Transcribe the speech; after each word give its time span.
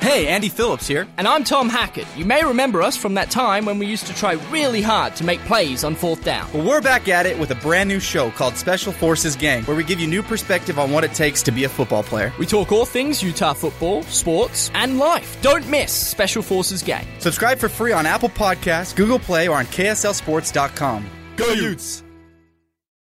Hey, 0.00 0.28
Andy 0.28 0.48
Phillips 0.48 0.86
here. 0.86 1.06
And 1.18 1.28
I'm 1.28 1.44
Tom 1.44 1.68
Hackett. 1.68 2.06
You 2.16 2.24
may 2.24 2.42
remember 2.42 2.80
us 2.82 2.96
from 2.96 3.14
that 3.14 3.30
time 3.30 3.66
when 3.66 3.78
we 3.78 3.84
used 3.84 4.06
to 4.06 4.14
try 4.14 4.32
really 4.50 4.80
hard 4.80 5.14
to 5.16 5.24
make 5.24 5.40
plays 5.40 5.84
on 5.84 5.94
fourth 5.94 6.24
down. 6.24 6.50
Well, 6.54 6.66
we're 6.66 6.80
back 6.80 7.06
at 7.08 7.26
it 7.26 7.38
with 7.38 7.50
a 7.50 7.54
brand 7.56 7.88
new 7.88 8.00
show 8.00 8.30
called 8.30 8.56
Special 8.56 8.92
Forces 8.92 9.36
Gang, 9.36 9.62
where 9.64 9.76
we 9.76 9.84
give 9.84 10.00
you 10.00 10.06
new 10.06 10.22
perspective 10.22 10.78
on 10.78 10.90
what 10.90 11.04
it 11.04 11.12
takes 11.12 11.42
to 11.42 11.52
be 11.52 11.64
a 11.64 11.68
football 11.68 12.02
player. 12.02 12.32
We 12.38 12.46
talk 12.46 12.72
all 12.72 12.86
things 12.86 13.22
Utah 13.22 13.52
football, 13.52 14.02
sports, 14.04 14.70
and 14.72 14.98
life. 14.98 15.36
Don't 15.42 15.68
miss 15.68 15.92
Special 15.92 16.42
Forces 16.42 16.82
Gang. 16.82 17.06
Subscribe 17.18 17.58
for 17.58 17.68
free 17.68 17.92
on 17.92 18.06
Apple 18.06 18.30
Podcasts, 18.30 18.96
Google 18.96 19.18
Play, 19.18 19.48
or 19.48 19.58
on 19.58 19.66
KSLSports.com. 19.66 21.06
Go 21.36 21.52
Utes! 21.52 22.02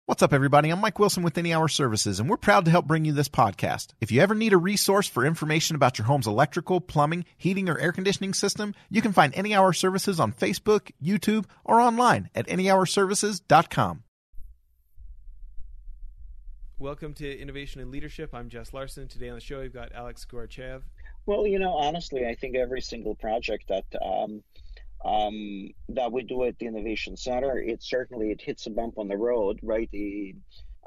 What's 0.07 0.23
up, 0.23 0.35
everybody? 0.35 0.69
I'm 0.69 0.83
Mike 0.83 0.99
Wilson 0.99 1.23
with 1.23 1.39
Any 1.39 1.55
Hour 1.55 1.67
Services, 1.67 2.21
and 2.21 2.29
we're 2.29 2.37
proud 2.37 2.67
to 2.67 2.71
help 2.71 2.87
bring 2.87 3.07
you 3.07 3.15
this 3.15 3.31
podcast. 3.31 3.95
If 4.03 4.13
you 4.13 4.21
ever 4.21 4.35
need 4.35 4.53
a 4.53 4.59
resource 4.59 5.09
for 5.09 5.25
information 5.25 5.77
about 5.77 5.97
your 5.97 6.05
home's 6.05 6.27
electrical, 6.27 6.79
plumbing, 6.83 7.25
heating, 7.39 7.71
or 7.71 7.79
air 7.79 7.91
conditioning 7.91 8.35
system, 8.35 8.75
you 8.91 9.01
can 9.01 9.15
find 9.15 9.35
Any 9.35 9.55
Hour 9.55 9.73
Services 9.73 10.21
on 10.21 10.35
Facebook, 10.35 10.91
YouTube, 11.03 11.47
or 11.65 11.81
online 11.81 12.29
at 12.35 12.47
anyhourservices.com. 12.49 14.03
Welcome 16.79 17.15
to 17.15 17.41
Innovation 17.41 17.81
and 17.81 17.91
Leadership. 17.91 18.35
I'm 18.35 18.51
Jess 18.51 18.75
Larson. 18.75 19.09
Today 19.09 19.31
on 19.31 19.37
the 19.37 19.41
show, 19.41 19.61
we've 19.61 19.73
got 19.73 19.95
Alex 19.95 20.27
Goryachev. 20.31 20.83
Well, 21.25 21.47
you 21.47 21.59
know, 21.59 21.73
honestly, 21.73 22.27
I 22.27 22.35
think 22.35 22.57
every 22.57 22.83
single 22.83 23.15
project 23.15 23.69
that 23.69 23.87
um, 24.05 24.43
um, 25.05 25.71
that 25.91 26.13
we 26.13 26.23
do 26.23 26.45
at 26.45 26.59
the 26.59 26.67
Innovation 26.67 27.17
Center, 27.17 27.59
it 27.59 27.83
certainly 27.83 28.31
it 28.31 28.41
hits 28.41 28.67
a 28.67 28.71
bump 28.71 28.99
on 28.99 29.09
the 29.09 29.17
road, 29.17 29.61
right? 29.63 29.91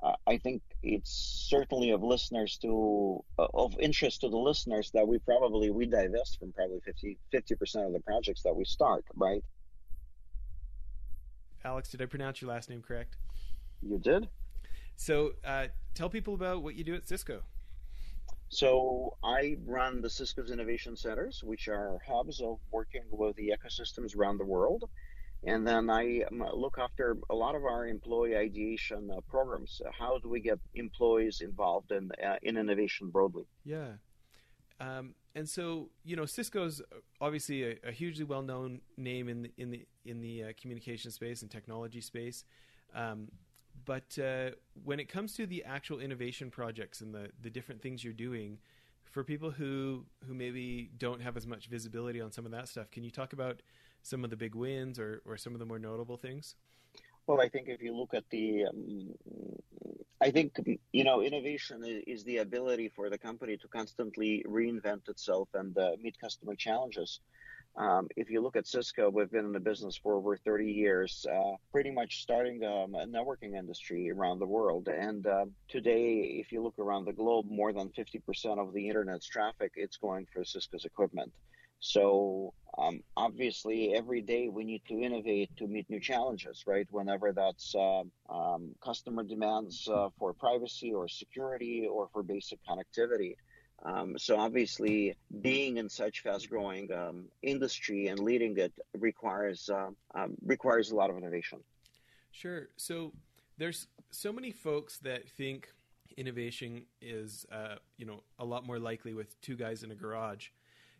Uh, 0.02 0.14
I 0.28 0.38
think 0.38 0.62
it's 0.84 1.48
certainly 1.50 1.92
of 1.92 2.04
listeners 2.04 2.58
to 2.62 3.24
uh, 3.40 3.48
of 3.54 3.80
interest 3.80 4.22
to 4.22 4.30
the 4.30 4.38
listeners 4.38 4.92
that 4.94 5.08
we 5.08 5.20
probably 5.20 5.70
we 5.70 5.86
divest 5.86 6.40
from 6.40 6.52
probably 6.52 6.82
50 7.32 7.56
percent 7.56 7.86
of 7.86 7.94
the 7.94 8.00
projects 8.00 8.44
that 8.44 8.56
we 8.56 8.66
start, 8.66 9.06
right? 9.16 9.44
Alex, 11.64 11.90
did 11.90 12.02
I 12.02 12.06
pronounce 12.06 12.42
your 12.42 12.50
last 12.50 12.70
name 12.70 12.82
correct? 12.82 13.18
You 13.82 13.98
did. 13.98 14.30
So, 14.96 15.34
uh, 15.46 15.68
tell 15.94 16.10
people 16.10 16.34
about 16.34 16.64
what 16.64 16.76
you 16.76 16.84
do 16.84 16.96
at 16.96 17.08
Cisco. 17.08 17.42
So 18.50 19.18
I 19.24 19.58
run 19.66 20.02
the 20.02 20.10
Cisco's 20.10 20.52
Innovation 20.52 20.96
Centers, 20.96 21.44
which 21.44 21.68
are 21.68 22.00
hubs 22.08 22.42
of 22.42 22.60
working 22.72 23.04
with 23.12 23.36
the 23.36 23.54
ecosystems 23.56 24.16
around 24.16 24.38
the 24.38 24.46
world. 24.46 24.90
And 25.44 25.68
then 25.68 25.90
I 25.90 26.24
um, 26.32 26.44
look 26.54 26.78
after 26.80 27.18
a 27.30 27.36
lot 27.36 27.56
of 27.56 27.64
our 27.64 27.88
employee 27.88 28.36
ideation 28.36 29.10
uh, 29.12 29.22
programs. 29.30 29.82
How 29.98 30.18
do 30.18 30.30
we 30.30 30.40
get 30.40 30.60
employees 30.74 31.42
involved 31.42 31.92
in 31.92 32.10
uh, 32.26 32.38
in 32.42 32.58
innovation 32.58 33.10
broadly? 33.10 33.46
Yeah. 33.64 33.94
Um, 34.80 35.14
and 35.36 35.48
so, 35.48 35.90
you 36.04 36.16
know, 36.16 36.26
Cisco's 36.26 36.82
obviously 37.22 37.64
a, 37.64 37.76
a 37.84 37.92
hugely 37.92 38.26
well-known 38.26 38.82
name 38.96 39.30
in 39.30 39.44
the 39.44 39.52
in 39.58 39.70
the 39.70 39.86
in 40.06 40.22
the 40.22 40.44
uh, 40.44 40.48
communication 40.60 41.12
space 41.12 41.44
and 41.44 41.52
technology 41.52 42.02
space. 42.02 42.44
Um, 42.96 43.28
but 43.88 44.20
uh, 44.20 44.52
when 44.84 45.00
it 45.00 45.08
comes 45.08 45.34
to 45.36 45.48
the 45.48 45.64
actual 45.64 46.00
innovation 46.00 46.52
projects 46.52 47.00
and 47.00 47.16
the, 47.16 47.30
the 47.42 47.50
different 47.50 47.82
things 47.82 48.04
you're 48.04 48.14
doing, 48.14 48.60
for 49.06 49.24
people 49.24 49.50
who 49.50 50.06
who 50.28 50.34
maybe 50.34 50.92
don't 50.98 51.22
have 51.22 51.38
as 51.38 51.48
much 51.48 51.68
visibility 51.68 52.20
on 52.22 52.32
some 52.32 52.46
of 52.46 52.52
that 52.52 52.68
stuff, 52.68 52.92
can 52.92 53.04
you 53.04 53.10
talk 53.10 53.32
about 53.32 53.62
some 54.04 54.24
of 54.26 54.30
the 54.30 54.36
big 54.36 54.56
wins 54.56 55.00
or, 55.00 55.22
or 55.26 55.38
some 55.38 55.54
of 55.54 55.60
the 55.60 55.66
more 55.66 55.80
notable 55.80 56.18
things? 56.18 56.56
Well, 57.26 57.42
I 57.42 57.48
think 57.48 57.70
if 57.70 57.82
you 57.82 57.96
look 57.96 58.14
at 58.14 58.26
the, 58.30 58.66
um, 58.66 59.14
I 60.22 60.32
think 60.32 60.60
you 60.92 61.04
know, 61.04 61.22
innovation 61.22 61.84
is 61.86 62.24
the 62.26 62.38
ability 62.38 62.92
for 62.94 63.10
the 63.10 63.18
company 63.18 63.58
to 63.58 63.68
constantly 63.70 64.44
reinvent 64.48 65.08
itself 65.08 65.48
and 65.54 65.78
uh, 65.78 65.92
meet 66.02 66.20
customer 66.20 66.56
challenges. 66.56 67.22
Um, 67.78 68.08
if 68.16 68.32
you 68.32 68.42
look 68.42 68.56
at 68.56 68.66
Cisco, 68.66 69.10
we've 69.10 69.30
been 69.30 69.46
in 69.46 69.52
the 69.52 69.60
business 69.60 69.96
for 69.96 70.16
over 70.16 70.36
30 70.36 70.66
years, 70.66 71.26
uh, 71.32 71.56
pretty 71.72 71.92
much 71.92 72.24
starting 72.24 72.64
um, 72.64 72.96
a 72.96 73.06
networking 73.06 73.56
industry 73.56 74.10
around 74.10 74.40
the 74.40 74.48
world. 74.48 74.88
And 74.88 75.28
uh, 75.28 75.46
today, 75.68 76.42
if 76.42 76.52
you 76.52 76.64
look 76.64 76.80
around 76.80 77.06
the 77.06 77.14
globe, 77.14 77.46
more 77.50 77.72
than 77.72 77.90
50% 77.90 78.58
of 78.58 78.74
the 78.74 78.88
internet's 78.88 79.28
traffic 79.28 79.74
it's 79.76 79.98
going 79.98 80.26
through 80.34 80.46
Cisco's 80.46 80.86
equipment. 80.86 81.32
So 81.80 82.56
um, 82.80 83.02
obviously, 83.16 83.94
every 83.94 84.22
day 84.22 84.50
we 84.50 84.64
need 84.64 84.82
to 84.88 85.00
innovate 85.00 85.56
to 85.58 85.68
meet 85.68 85.88
new 85.88 86.00
challenges, 86.00 86.64
right? 86.66 86.88
Whenever 86.90 87.32
that's 87.32 87.76
uh, 87.76 88.02
um, 88.30 88.72
customer 88.84 89.24
demands 89.24 89.88
uh, 89.88 90.10
for 90.18 90.34
privacy 90.34 90.92
or 90.92 91.08
security 91.08 91.88
or 91.90 92.10
for 92.12 92.24
basic 92.24 92.58
connectivity. 92.68 93.36
Um, 93.84 94.18
so 94.18 94.38
obviously, 94.38 95.16
being 95.42 95.78
in 95.78 95.88
such 95.88 96.22
fast-growing 96.22 96.92
um, 96.92 97.26
industry 97.42 98.08
and 98.08 98.20
leading 98.20 98.58
it 98.58 98.74
requires 98.98 99.70
uh, 99.70 99.90
um, 100.16 100.36
requires 100.46 100.92
a 100.92 100.96
lot 100.96 101.10
of 101.10 101.18
innovation. 101.18 101.60
Sure. 102.32 102.70
So 102.76 103.14
there's 103.58 103.88
so 104.12 104.34
many 104.34 104.52
folks 104.52 104.98
that 105.00 105.30
think 105.30 105.70
innovation 106.18 106.84
is 107.02 107.46
uh, 107.52 107.76
you 107.98 108.06
know 108.06 108.24
a 108.40 108.46
lot 108.46 108.66
more 108.66 108.80
likely 108.80 109.14
with 109.14 109.40
two 109.42 109.56
guys 109.56 109.84
in 109.84 109.92
a 109.92 109.96
garage. 109.96 110.48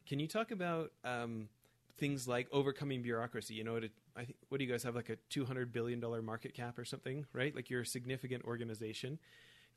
Can 0.08 0.20
you 0.20 0.28
talk 0.28 0.52
about 0.52 0.92
um, 1.04 1.50
things 1.98 2.28
like 2.28 2.48
overcoming 2.52 3.02
bureaucracy? 3.02 3.56
You 3.56 3.64
know, 3.64 3.80
to, 3.80 3.90
I 4.16 4.24
think 4.24 4.38
what 4.50 4.60
do 4.60 4.66
you 4.66 4.72
guys 4.72 4.84
have 4.84 4.96
like 4.96 5.10
a 5.10 5.18
two 5.30 5.46
hundred 5.46 5.74
billion 5.74 6.00
dollar 6.00 6.22
market 6.22 6.54
cap 6.54 6.78
or 6.78 6.86
something, 6.86 7.26
right? 7.34 7.56
Like 7.56 7.70
you're 7.70 7.82
a 7.82 7.86
significant 7.86 8.46
organization. 8.46 9.20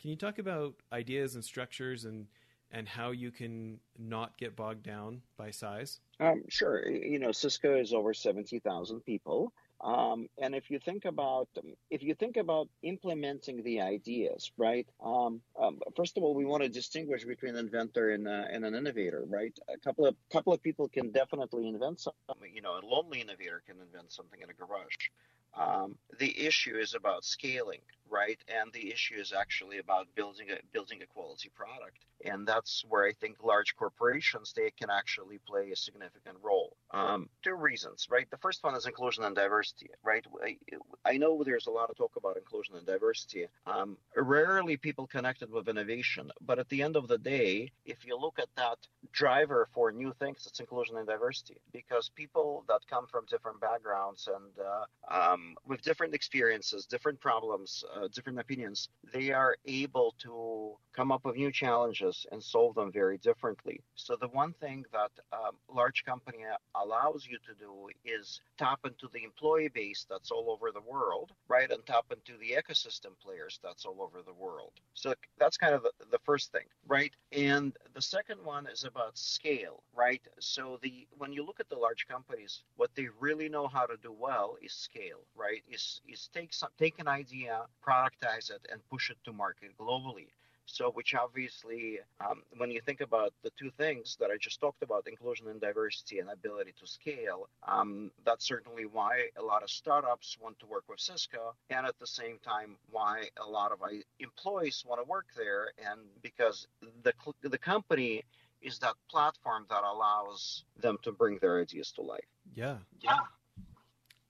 Can 0.00 0.10
you 0.10 0.16
talk 0.16 0.38
about 0.38 0.74
ideas 0.92 1.34
and 1.34 1.44
structures 1.44 2.04
and 2.04 2.26
and 2.72 2.88
how 2.88 3.10
you 3.10 3.30
can 3.30 3.78
not 3.98 4.36
get 4.38 4.56
bogged 4.56 4.82
down 4.82 5.22
by 5.36 5.50
size? 5.50 6.00
Um, 6.20 6.42
sure. 6.48 6.88
You 6.88 7.18
know, 7.18 7.32
Cisco 7.32 7.78
is 7.78 7.92
over 7.92 8.14
70,000 8.14 9.00
people. 9.00 9.52
Um, 9.82 10.28
and 10.36 10.54
if 10.54 10.70
you 10.70 10.78
think 10.78 11.06
about 11.06 11.48
if 11.90 12.02
you 12.02 12.14
think 12.14 12.36
about 12.36 12.68
implementing 12.82 13.62
the 13.62 13.80
ideas, 13.80 14.52
right? 14.58 14.86
Um, 15.02 15.40
um, 15.58 15.80
first 15.96 16.18
of 16.18 16.22
all, 16.22 16.34
we 16.34 16.44
want 16.44 16.62
to 16.62 16.68
distinguish 16.68 17.24
between 17.24 17.56
an 17.56 17.64
inventor 17.64 18.10
and, 18.10 18.28
uh, 18.28 18.44
and 18.50 18.64
an 18.64 18.74
innovator, 18.74 19.24
right? 19.26 19.58
A 19.68 19.78
couple 19.78 20.06
of 20.06 20.14
couple 20.30 20.52
of 20.52 20.62
people 20.62 20.88
can 20.88 21.10
definitely 21.10 21.66
invent 21.66 22.00
something. 22.00 22.54
You 22.54 22.60
know, 22.60 22.78
a 22.78 22.84
lonely 22.84 23.20
innovator 23.22 23.62
can 23.66 23.76
invent 23.80 24.12
something 24.12 24.40
in 24.42 24.50
a 24.50 24.52
garage. 24.52 25.08
Um, 25.54 25.96
the 26.18 26.46
issue 26.46 26.76
is 26.76 26.94
about 26.94 27.24
scaling, 27.24 27.80
right? 28.08 28.38
And 28.48 28.72
the 28.72 28.92
issue 28.92 29.16
is 29.16 29.32
actually 29.32 29.78
about 29.78 30.06
building 30.14 30.48
a 30.50 30.58
building 30.72 31.02
a 31.02 31.06
quality 31.06 31.50
product, 31.54 32.04
and 32.24 32.46
that's 32.46 32.84
where 32.88 33.04
I 33.04 33.12
think 33.12 33.42
large 33.42 33.74
corporations 33.76 34.52
they 34.52 34.70
can 34.70 34.90
actually 34.90 35.38
play 35.38 35.70
a 35.70 35.76
significant 35.76 36.36
role. 36.42 36.69
Um, 36.92 37.28
two 37.44 37.54
reasons, 37.54 38.08
right? 38.10 38.28
The 38.30 38.36
first 38.38 38.64
one 38.64 38.74
is 38.74 38.86
inclusion 38.86 39.22
and 39.24 39.34
diversity, 39.34 39.90
right? 40.02 40.24
I, 40.42 40.56
I 41.04 41.16
know 41.18 41.42
there's 41.44 41.68
a 41.68 41.70
lot 41.70 41.88
of 41.88 41.96
talk 41.96 42.16
about 42.16 42.36
inclusion 42.36 42.74
and 42.76 42.84
diversity. 42.84 43.46
Um, 43.66 43.96
rarely 44.16 44.76
people 44.76 45.06
connected 45.06 45.50
with 45.50 45.68
innovation, 45.68 46.32
but 46.40 46.58
at 46.58 46.68
the 46.68 46.82
end 46.82 46.96
of 46.96 47.06
the 47.06 47.18
day, 47.18 47.70
if 47.84 48.04
you 48.04 48.18
look 48.18 48.38
at 48.40 48.48
that 48.56 48.78
driver 49.12 49.68
for 49.72 49.92
new 49.92 50.12
things, 50.18 50.46
it's 50.46 50.60
inclusion 50.60 50.96
and 50.96 51.06
diversity, 51.06 51.60
because 51.72 52.10
people 52.14 52.64
that 52.68 52.80
come 52.88 53.06
from 53.06 53.24
different 53.28 53.60
backgrounds 53.60 54.28
and 54.28 54.52
uh, 54.66 55.32
um, 55.32 55.54
with 55.66 55.82
different 55.82 56.14
experiences, 56.14 56.86
different 56.86 57.20
problems, 57.20 57.84
uh, 57.96 58.08
different 58.14 58.38
opinions, 58.38 58.88
they 59.12 59.30
are 59.30 59.56
able 59.66 60.14
to 60.18 60.76
come 60.92 61.12
up 61.12 61.24
with 61.24 61.36
new 61.36 61.52
challenges 61.52 62.26
and 62.32 62.42
solve 62.42 62.74
them 62.74 62.90
very 62.92 63.18
differently. 63.18 63.80
So 63.94 64.16
the 64.20 64.28
one 64.28 64.52
thing 64.54 64.84
that 64.92 65.10
um, 65.32 65.56
large 65.72 66.04
company 66.04 66.38
allows 66.74 67.26
you 67.28 67.38
to 67.46 67.54
do 67.58 67.88
is 68.04 68.40
tap 68.58 68.80
into 68.84 69.08
the 69.12 69.24
employee 69.24 69.68
base 69.68 70.06
that's 70.08 70.30
all 70.30 70.50
over 70.50 70.70
the 70.72 70.80
world, 70.90 71.32
right, 71.48 71.70
and 71.70 71.84
tap 71.86 72.06
into 72.10 72.38
the 72.38 72.56
ecosystem 72.60 73.12
players 73.22 73.58
that's 73.62 73.84
all 73.84 74.00
over 74.00 74.22
the 74.24 74.32
world. 74.32 74.72
So 74.94 75.14
that's 75.38 75.56
kind 75.56 75.74
of 75.74 75.82
the, 76.09 76.09
first 76.24 76.52
thing, 76.52 76.66
right? 76.86 77.12
And 77.32 77.76
the 77.94 78.02
second 78.02 78.42
one 78.44 78.66
is 78.66 78.84
about 78.84 79.16
scale, 79.18 79.82
right? 79.94 80.22
So 80.38 80.78
the 80.82 81.06
when 81.18 81.32
you 81.32 81.44
look 81.44 81.60
at 81.60 81.68
the 81.68 81.76
large 81.76 82.06
companies, 82.06 82.62
what 82.76 82.90
they 82.94 83.08
really 83.18 83.48
know 83.48 83.66
how 83.68 83.86
to 83.86 83.96
do 83.96 84.12
well 84.12 84.56
is 84.62 84.72
scale, 84.72 85.24
right? 85.34 85.62
Is 85.68 86.00
is 86.08 86.28
take 86.32 86.52
some 86.52 86.70
take 86.78 86.98
an 86.98 87.08
idea, 87.08 87.66
productize 87.86 88.50
it, 88.50 88.66
and 88.70 88.80
push 88.88 89.10
it 89.10 89.18
to 89.24 89.32
market 89.32 89.76
globally. 89.78 90.28
So, 90.72 90.90
which 90.92 91.14
obviously, 91.14 91.98
um, 92.20 92.42
when 92.56 92.70
you 92.70 92.80
think 92.80 93.00
about 93.00 93.32
the 93.42 93.50
two 93.58 93.70
things 93.76 94.16
that 94.20 94.30
I 94.30 94.36
just 94.36 94.60
talked 94.60 94.82
about, 94.82 95.06
inclusion 95.08 95.48
and 95.48 95.60
diversity 95.60 96.20
and 96.20 96.30
ability 96.30 96.74
to 96.78 96.86
scale, 96.86 97.48
um, 97.66 98.10
that's 98.24 98.46
certainly 98.46 98.86
why 98.86 99.28
a 99.36 99.42
lot 99.42 99.62
of 99.62 99.70
startups 99.70 100.36
want 100.40 100.58
to 100.60 100.66
work 100.66 100.84
with 100.88 101.00
Cisco, 101.00 101.54
and 101.70 101.84
at 101.86 101.98
the 101.98 102.06
same 102.06 102.38
time, 102.44 102.76
why 102.90 103.24
a 103.44 103.48
lot 103.48 103.72
of 103.72 103.78
employees 104.20 104.84
want 104.86 105.00
to 105.00 105.08
work 105.08 105.26
there, 105.36 105.72
and 105.78 106.00
because 106.22 106.68
the 107.02 107.12
the 107.42 107.58
company 107.58 108.22
is 108.62 108.78
that 108.78 108.94
platform 109.10 109.66
that 109.70 109.82
allows 109.82 110.64
them 110.80 110.98
to 111.02 111.12
bring 111.12 111.38
their 111.38 111.60
ideas 111.60 111.90
to 111.92 112.02
life. 112.02 112.20
Yeah. 112.54 112.76
Yeah. 113.00 113.20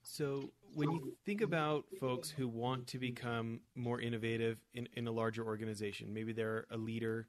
So 0.02 0.50
when 0.74 0.90
you 0.92 1.16
think 1.24 1.40
about 1.40 1.84
folks 1.98 2.30
who 2.30 2.48
want 2.48 2.86
to 2.88 2.98
become 2.98 3.60
more 3.74 4.00
innovative 4.00 4.58
in, 4.74 4.88
in 4.94 5.06
a 5.06 5.12
larger 5.12 5.44
organization, 5.44 6.12
maybe 6.12 6.32
they're 6.32 6.66
a 6.70 6.76
leader 6.76 7.28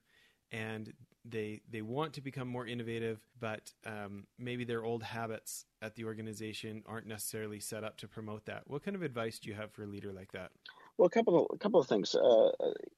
and 0.51 0.93
they 1.23 1.61
they 1.69 1.81
want 1.81 2.13
to 2.13 2.21
become 2.21 2.47
more 2.47 2.65
innovative, 2.65 3.19
but 3.39 3.71
um, 3.85 4.25
maybe 4.39 4.63
their 4.63 4.83
old 4.83 5.03
habits 5.03 5.65
at 5.81 5.95
the 5.95 6.03
organization 6.05 6.83
aren't 6.87 7.07
necessarily 7.07 7.59
set 7.59 7.83
up 7.83 7.97
to 7.97 8.07
promote 8.07 8.45
that. 8.45 8.63
What 8.65 8.83
kind 8.83 8.95
of 8.95 9.03
advice 9.03 9.39
do 9.39 9.49
you 9.49 9.55
have 9.55 9.71
for 9.71 9.83
a 9.83 9.87
leader 9.87 10.11
like 10.11 10.31
that? 10.31 10.51
Well, 10.97 11.07
a 11.07 11.09
couple 11.09 11.45
of, 11.45 11.47
a 11.53 11.57
couple 11.57 11.79
of 11.79 11.87
things. 11.87 12.15
Uh, 12.15 12.51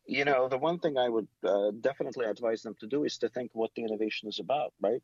you 0.06 0.26
know, 0.26 0.48
the 0.48 0.58
one 0.58 0.80
thing 0.80 0.98
I 0.98 1.10
would 1.10 1.28
uh, 1.44 1.72
definitely 1.82 2.26
advise 2.26 2.62
them 2.62 2.76
to 2.80 2.88
do 2.88 3.04
is 3.04 3.18
to 3.20 3.30
think 3.30 3.52
what 3.54 3.72
the 3.76 3.84
innovation 3.84 4.30
is 4.30 4.40
about, 4.40 4.74
right? 4.82 5.02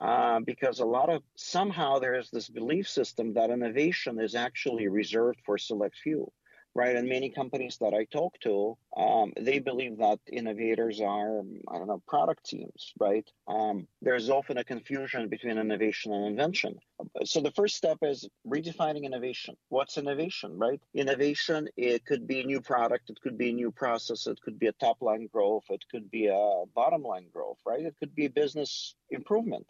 Uh, 0.00 0.38
because 0.40 0.78
a 0.78 0.84
lot 0.84 1.10
of 1.10 1.22
somehow 1.34 1.98
there 1.98 2.14
is 2.14 2.30
this 2.30 2.48
belief 2.48 2.88
system 2.88 3.34
that 3.34 3.50
innovation 3.50 4.20
is 4.20 4.34
actually 4.36 4.86
reserved 4.86 5.40
for 5.44 5.58
select 5.58 5.96
few 5.96 6.30
right? 6.78 6.94
And 6.94 7.08
many 7.08 7.28
companies 7.28 7.78
that 7.80 7.92
I 7.92 8.04
talk 8.04 8.38
to, 8.42 8.78
um, 8.96 9.32
they 9.36 9.58
believe 9.58 9.98
that 9.98 10.20
innovators 10.30 11.00
are, 11.00 11.40
I 11.40 11.78
don't 11.78 11.88
know, 11.88 12.02
product 12.06 12.46
teams, 12.46 12.92
right? 13.00 13.28
Um, 13.48 13.88
there's 14.00 14.30
often 14.30 14.58
a 14.58 14.64
confusion 14.64 15.28
between 15.28 15.58
innovation 15.58 16.12
and 16.12 16.24
invention. 16.26 16.78
So 17.24 17.40
the 17.40 17.50
first 17.50 17.74
step 17.76 17.98
is 18.02 18.28
redefining 18.46 19.02
innovation. 19.04 19.56
What's 19.70 19.98
innovation, 19.98 20.56
right? 20.56 20.80
Innovation, 20.94 21.68
it 21.76 22.04
could 22.04 22.28
be 22.28 22.40
a 22.40 22.44
new 22.44 22.60
product, 22.60 23.10
it 23.10 23.20
could 23.22 23.36
be 23.36 23.50
a 23.50 23.54
new 23.54 23.72
process, 23.72 24.28
it 24.28 24.40
could 24.40 24.58
be 24.58 24.68
a 24.68 24.72
top 24.72 25.02
line 25.02 25.28
growth, 25.32 25.64
it 25.70 25.84
could 25.90 26.10
be 26.10 26.26
a 26.26 26.62
bottom 26.76 27.02
line 27.02 27.26
growth, 27.32 27.58
right? 27.66 27.84
It 27.84 27.96
could 27.98 28.14
be 28.14 28.28
business 28.28 28.94
improvement. 29.10 29.66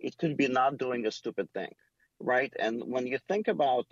It 0.00 0.18
could 0.18 0.36
be 0.36 0.48
not 0.48 0.78
doing 0.78 1.06
a 1.06 1.12
stupid 1.12 1.52
thing 1.52 1.74
right? 2.20 2.52
And 2.58 2.82
when 2.84 3.06
you 3.06 3.18
think 3.28 3.48
about, 3.48 3.86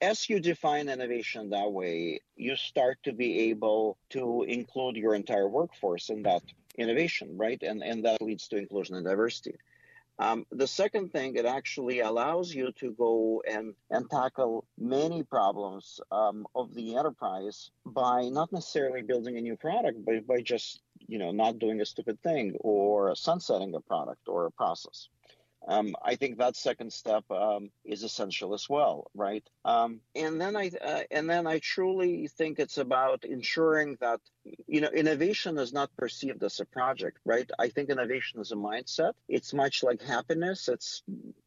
as 0.00 0.28
you 0.28 0.40
define 0.40 0.88
innovation 0.88 1.50
that 1.50 1.72
way, 1.72 2.20
you 2.36 2.54
start 2.56 2.98
to 3.04 3.12
be 3.12 3.50
able 3.50 3.96
to 4.10 4.42
include 4.42 4.96
your 4.96 5.14
entire 5.14 5.48
workforce 5.48 6.10
in 6.10 6.22
that 6.22 6.42
innovation, 6.76 7.36
right? 7.36 7.60
And, 7.62 7.82
and 7.82 8.04
that 8.04 8.22
leads 8.22 8.48
to 8.48 8.56
inclusion 8.56 8.96
and 8.96 9.06
diversity. 9.06 9.56
Um, 10.18 10.44
the 10.52 10.66
second 10.66 11.10
thing, 11.10 11.36
it 11.36 11.46
actually 11.46 12.00
allows 12.00 12.54
you 12.54 12.70
to 12.72 12.92
go 12.92 13.42
and, 13.50 13.74
and 13.90 14.08
tackle 14.10 14.66
many 14.78 15.22
problems 15.22 16.00
um, 16.12 16.46
of 16.54 16.74
the 16.74 16.96
enterprise 16.96 17.70
by 17.86 18.28
not 18.28 18.52
necessarily 18.52 19.02
building 19.02 19.38
a 19.38 19.40
new 19.40 19.56
product, 19.56 20.04
but 20.04 20.26
by 20.26 20.42
just 20.42 20.82
you 21.08 21.18
know 21.18 21.32
not 21.32 21.58
doing 21.58 21.80
a 21.80 21.86
stupid 21.86 22.22
thing 22.22 22.54
or 22.60 23.16
sunsetting 23.16 23.74
a 23.74 23.80
product 23.80 24.28
or 24.28 24.46
a 24.46 24.50
process. 24.52 25.08
Um, 25.68 25.94
I 26.04 26.16
think 26.16 26.38
that 26.38 26.56
second 26.56 26.92
step 26.92 27.24
um, 27.30 27.70
is 27.84 28.02
essential 28.02 28.52
as 28.52 28.68
well, 28.68 29.10
right? 29.14 29.48
Um, 29.64 30.00
and 30.16 30.40
then 30.40 30.56
I 30.56 30.70
uh, 30.80 31.02
and 31.10 31.30
then 31.30 31.46
I 31.46 31.60
truly 31.60 32.26
think 32.26 32.58
it's 32.58 32.78
about 32.78 33.24
ensuring 33.24 33.96
that 34.00 34.20
you 34.66 34.80
know 34.80 34.88
innovation 34.88 35.58
is 35.58 35.72
not 35.72 35.96
perceived 35.96 36.42
as 36.42 36.58
a 36.58 36.64
project, 36.64 37.18
right? 37.24 37.48
I 37.58 37.68
think 37.68 37.90
innovation 37.90 38.40
is 38.40 38.50
a 38.50 38.56
mindset. 38.56 39.12
It's 39.28 39.54
much 39.54 39.84
like 39.84 40.02
happiness. 40.02 40.68
It's 40.68 41.02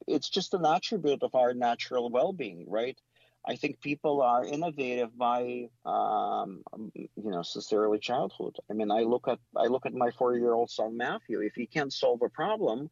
it's 0.08 0.30
just 0.30 0.54
an 0.54 0.66
attribute 0.66 1.24
of 1.24 1.36
our 1.36 1.54
natural 1.54 2.10
well-being, 2.10 2.66
right? 2.70 2.98
I 3.48 3.56
think 3.58 3.80
people 3.80 4.22
are 4.22 4.44
innovative 4.44 5.16
by, 5.16 5.70
um, 5.86 6.64
you 6.96 7.30
know, 7.30 7.44
since 7.44 7.72
early 7.72 8.00
childhood. 8.00 8.56
I 8.72 8.74
mean, 8.74 8.90
I 8.90 9.02
look 9.02 9.28
at 9.28 9.40
I 9.56 9.68
look 9.68 9.86
at 9.86 9.94
my 9.94 10.12
four-year-old 10.12 10.72
son 10.72 10.98
Matthew. 10.98 11.42
If 11.42 11.54
he 11.54 11.68
can't 11.68 11.94
solve 11.94 12.22
a 12.24 12.30
problem, 12.30 12.90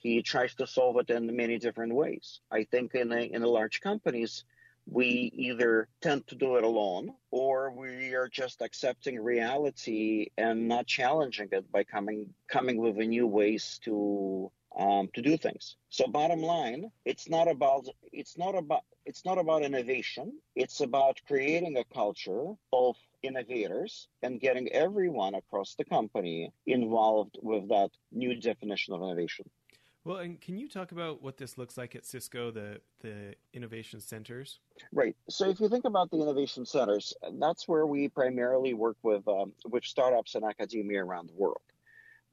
he 0.00 0.22
tries 0.22 0.54
to 0.54 0.66
solve 0.66 0.96
it 0.98 1.10
in 1.10 1.36
many 1.36 1.58
different 1.58 1.94
ways. 1.94 2.40
I 2.50 2.64
think 2.64 2.94
in 2.94 3.12
a, 3.12 3.20
in 3.20 3.42
large 3.42 3.80
companies, 3.80 4.44
we 4.86 5.30
either 5.34 5.88
tend 6.00 6.26
to 6.28 6.34
do 6.34 6.56
it 6.56 6.64
alone 6.64 7.12
or 7.30 7.70
we 7.70 8.14
are 8.14 8.28
just 8.28 8.62
accepting 8.62 9.22
reality 9.22 10.28
and 10.36 10.68
not 10.68 10.86
challenging 10.86 11.48
it 11.52 11.70
by 11.70 11.84
coming 11.84 12.34
coming 12.48 12.78
with 12.78 12.96
new 12.96 13.26
ways 13.26 13.78
to 13.84 14.50
um, 14.76 15.08
to 15.14 15.22
do 15.22 15.36
things. 15.36 15.76
So 15.90 16.06
bottom 16.06 16.40
line, 16.40 16.90
it's 17.04 17.28
not 17.28 17.48
about 17.48 17.86
it's 18.12 18.38
not 18.38 18.54
about 18.56 18.84
it's 19.04 19.24
not 19.24 19.38
about 19.38 19.62
innovation. 19.62 20.32
It's 20.54 20.80
about 20.80 21.20
creating 21.26 21.76
a 21.76 21.84
culture 21.84 22.54
of 22.72 22.96
innovators 23.22 24.08
and 24.22 24.40
getting 24.40 24.68
everyone 24.72 25.34
across 25.34 25.74
the 25.74 25.84
company 25.84 26.52
involved 26.66 27.36
with 27.42 27.68
that 27.68 27.90
new 28.12 28.34
definition 28.34 28.94
of 28.94 29.02
innovation. 29.02 29.48
Well, 30.04 30.18
and 30.18 30.40
can 30.40 30.56
you 30.56 30.68
talk 30.68 30.92
about 30.92 31.22
what 31.22 31.36
this 31.36 31.58
looks 31.58 31.76
like 31.76 31.94
at 31.94 32.06
Cisco, 32.06 32.50
the 32.50 32.80
the 33.00 33.34
innovation 33.52 34.00
centers? 34.00 34.60
Right. 34.92 35.14
So 35.28 35.48
if 35.48 35.60
you 35.60 35.68
think 35.68 35.84
about 35.84 36.10
the 36.10 36.16
innovation 36.16 36.64
centers, 36.64 37.12
that's 37.38 37.68
where 37.68 37.86
we 37.86 38.08
primarily 38.08 38.72
work 38.72 38.96
with 39.02 39.26
um, 39.28 39.52
with 39.66 39.84
startups 39.84 40.34
and 40.34 40.44
academia 40.44 41.04
around 41.04 41.28
the 41.28 41.34
world. 41.34 41.60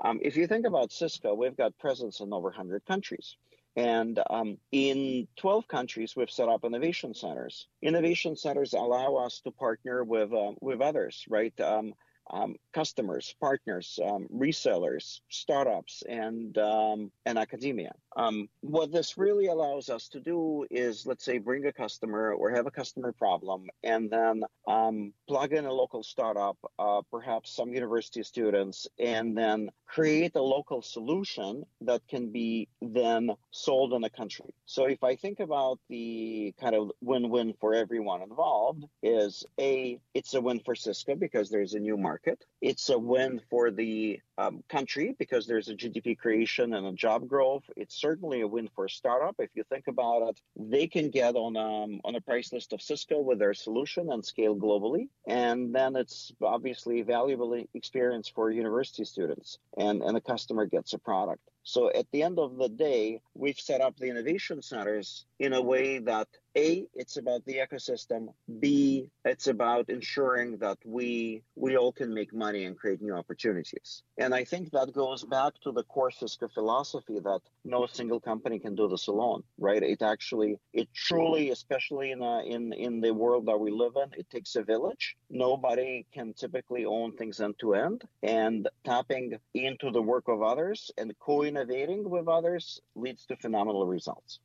Um, 0.03 0.19
if 0.21 0.37
you 0.37 0.47
think 0.47 0.65
about 0.65 0.91
Cisco, 0.91 1.33
we've 1.33 1.57
got 1.57 1.77
presence 1.77 2.19
in 2.19 2.31
over 2.31 2.49
100 2.49 2.85
countries. 2.85 3.35
And 3.75 4.19
um, 4.29 4.57
in 4.71 5.27
12 5.37 5.67
countries, 5.67 6.15
we've 6.15 6.31
set 6.31 6.49
up 6.49 6.63
innovation 6.63 7.13
centers. 7.13 7.67
Innovation 7.81 8.35
centers 8.35 8.73
allow 8.73 9.15
us 9.15 9.41
to 9.41 9.51
partner 9.51 10.03
with 10.03 10.33
uh, 10.33 10.53
with 10.61 10.81
others, 10.81 11.25
right? 11.29 11.53
Um, 11.59 11.93
um, 12.29 12.55
customers, 12.73 13.35
partners, 13.39 13.99
um, 14.05 14.27
resellers, 14.33 15.21
startups, 15.29 16.03
and 16.07 16.57
um, 16.57 17.11
and 17.25 17.37
academia. 17.37 17.93
Um, 18.15 18.49
what 18.61 18.91
this 18.91 19.17
really 19.17 19.47
allows 19.47 19.89
us 19.89 20.09
to 20.09 20.19
do 20.19 20.65
is, 20.71 21.05
let's 21.05 21.23
say, 21.23 21.37
bring 21.37 21.65
a 21.67 21.71
customer 21.71 22.33
or 22.33 22.49
have 22.49 22.65
a 22.65 22.71
customer 22.71 23.11
problem, 23.11 23.67
and 23.83 24.09
then 24.09 24.43
um, 24.67 25.13
plug 25.27 25.53
in 25.53 25.65
a 25.65 25.71
local 25.71 26.03
startup, 26.03 26.57
uh, 26.79 27.01
perhaps 27.11 27.51
some 27.51 27.73
university 27.73 28.23
students, 28.23 28.87
and 28.99 29.37
then 29.37 29.69
create 29.85 30.35
a 30.35 30.41
local 30.41 30.81
solution 30.81 31.65
that 31.81 32.01
can 32.07 32.31
be 32.31 32.67
then 32.81 33.29
sold 33.51 33.93
in 33.93 34.01
the 34.01 34.09
country. 34.09 34.53
So 34.65 34.85
if 34.85 35.03
I 35.03 35.15
think 35.15 35.39
about 35.39 35.79
the 35.89 36.53
kind 36.59 36.75
of 36.75 36.91
win-win 37.01 37.53
for 37.59 37.73
everyone 37.73 38.21
involved, 38.21 38.83
is 39.03 39.45
a 39.59 39.99
it's 40.13 40.33
a 40.33 40.41
win 40.41 40.59
for 40.65 40.75
Cisco 40.75 41.15
because 41.15 41.49
there's 41.49 41.73
a 41.73 41.79
new 41.79 41.97
market. 41.97 42.16
It's 42.61 42.89
a 42.89 42.97
win 42.99 43.41
for 43.49 43.71
the 43.71 44.19
um, 44.37 44.63
country 44.69 45.15
because 45.17 45.47
there's 45.47 45.69
a 45.69 45.75
GDP 45.75 46.17
creation 46.17 46.73
and 46.73 46.85
a 46.87 46.93
job 46.93 47.27
growth. 47.27 47.63
It's 47.75 47.95
certainly 47.95 48.41
a 48.41 48.47
win 48.47 48.69
for 48.75 48.85
a 48.85 48.89
startup. 48.89 49.35
If 49.39 49.49
you 49.55 49.63
think 49.63 49.87
about 49.87 50.29
it, 50.29 50.41
they 50.55 50.87
can 50.87 51.09
get 51.09 51.35
on 51.35 51.57
um, 51.57 52.01
on 52.03 52.15
a 52.15 52.21
price 52.21 52.53
list 52.53 52.73
of 52.73 52.81
Cisco 52.81 53.19
with 53.19 53.39
their 53.39 53.53
solution 53.53 54.11
and 54.11 54.25
scale 54.25 54.55
globally, 54.55 55.09
and 55.27 55.73
then 55.73 55.95
it's 55.95 56.31
obviously 56.41 57.01
a 57.01 57.05
valuable 57.05 57.61
experience 57.73 58.27
for 58.27 58.51
university 58.51 59.05
students, 59.05 59.59
and 59.77 60.01
and 60.01 60.15
the 60.15 60.21
customer 60.21 60.65
gets 60.65 60.93
a 60.93 60.99
product. 60.99 61.41
So 61.67 61.91
at 61.93 62.09
the 62.11 62.23
end 62.23 62.39
of 62.39 62.55
the 62.55 62.69
day, 62.69 63.19
we've 63.33 63.59
set 63.59 63.81
up 63.81 63.97
the 63.97 64.07
innovation 64.07 64.61
centers 64.61 65.25
in 65.37 65.51
a 65.51 65.61
way 65.61 65.99
that 65.99 66.29
A, 66.55 66.85
it's 66.95 67.17
about 67.17 67.43
the 67.43 67.55
ecosystem, 67.55 68.29
B, 68.61 69.09
it's 69.25 69.47
about 69.47 69.89
ensuring 69.89 70.59
that 70.59 70.77
we 70.85 71.43
we 71.57 71.75
all 71.75 71.91
can 71.91 72.13
make 72.13 72.33
money 72.33 72.63
and 72.63 72.77
create 72.77 73.01
new 73.01 73.13
opportunities. 73.13 74.01
And 74.17 74.26
I 74.33 74.43
think 74.43 74.71
that 74.71 74.93
goes 74.93 75.23
back 75.23 75.53
to 75.61 75.71
the 75.71 75.83
core 75.83 76.11
Cisco 76.11 76.47
philosophy 76.47 77.19
that 77.19 77.41
no 77.63 77.85
single 77.85 78.19
company 78.19 78.59
can 78.59 78.75
do 78.75 78.87
this 78.87 79.07
alone, 79.07 79.43
right? 79.57 79.81
It 79.81 80.01
actually 80.01 80.59
it 80.73 80.87
truly, 80.93 81.51
especially 81.51 82.11
in 82.11 82.21
a, 82.21 82.43
in 82.43 82.73
in 82.73 83.01
the 83.01 83.13
world 83.13 83.45
that 83.45 83.59
we 83.59 83.71
live 83.71 83.93
in, 83.95 84.09
it 84.19 84.29
takes 84.29 84.55
a 84.55 84.63
village. 84.63 85.15
Nobody 85.29 86.05
can 86.13 86.33
typically 86.33 86.85
own 86.85 87.13
things 87.13 87.39
end 87.39 87.55
to 87.59 87.75
end 87.75 88.03
and 88.23 88.67
tapping 88.83 89.37
into 89.53 89.91
the 89.91 90.01
work 90.01 90.27
of 90.27 90.41
others 90.41 90.91
and 90.97 91.17
co 91.19 91.43
innovating 91.43 92.09
with 92.09 92.27
others 92.27 92.81
leads 92.95 93.25
to 93.27 93.35
phenomenal 93.35 93.85
results. 93.85 94.39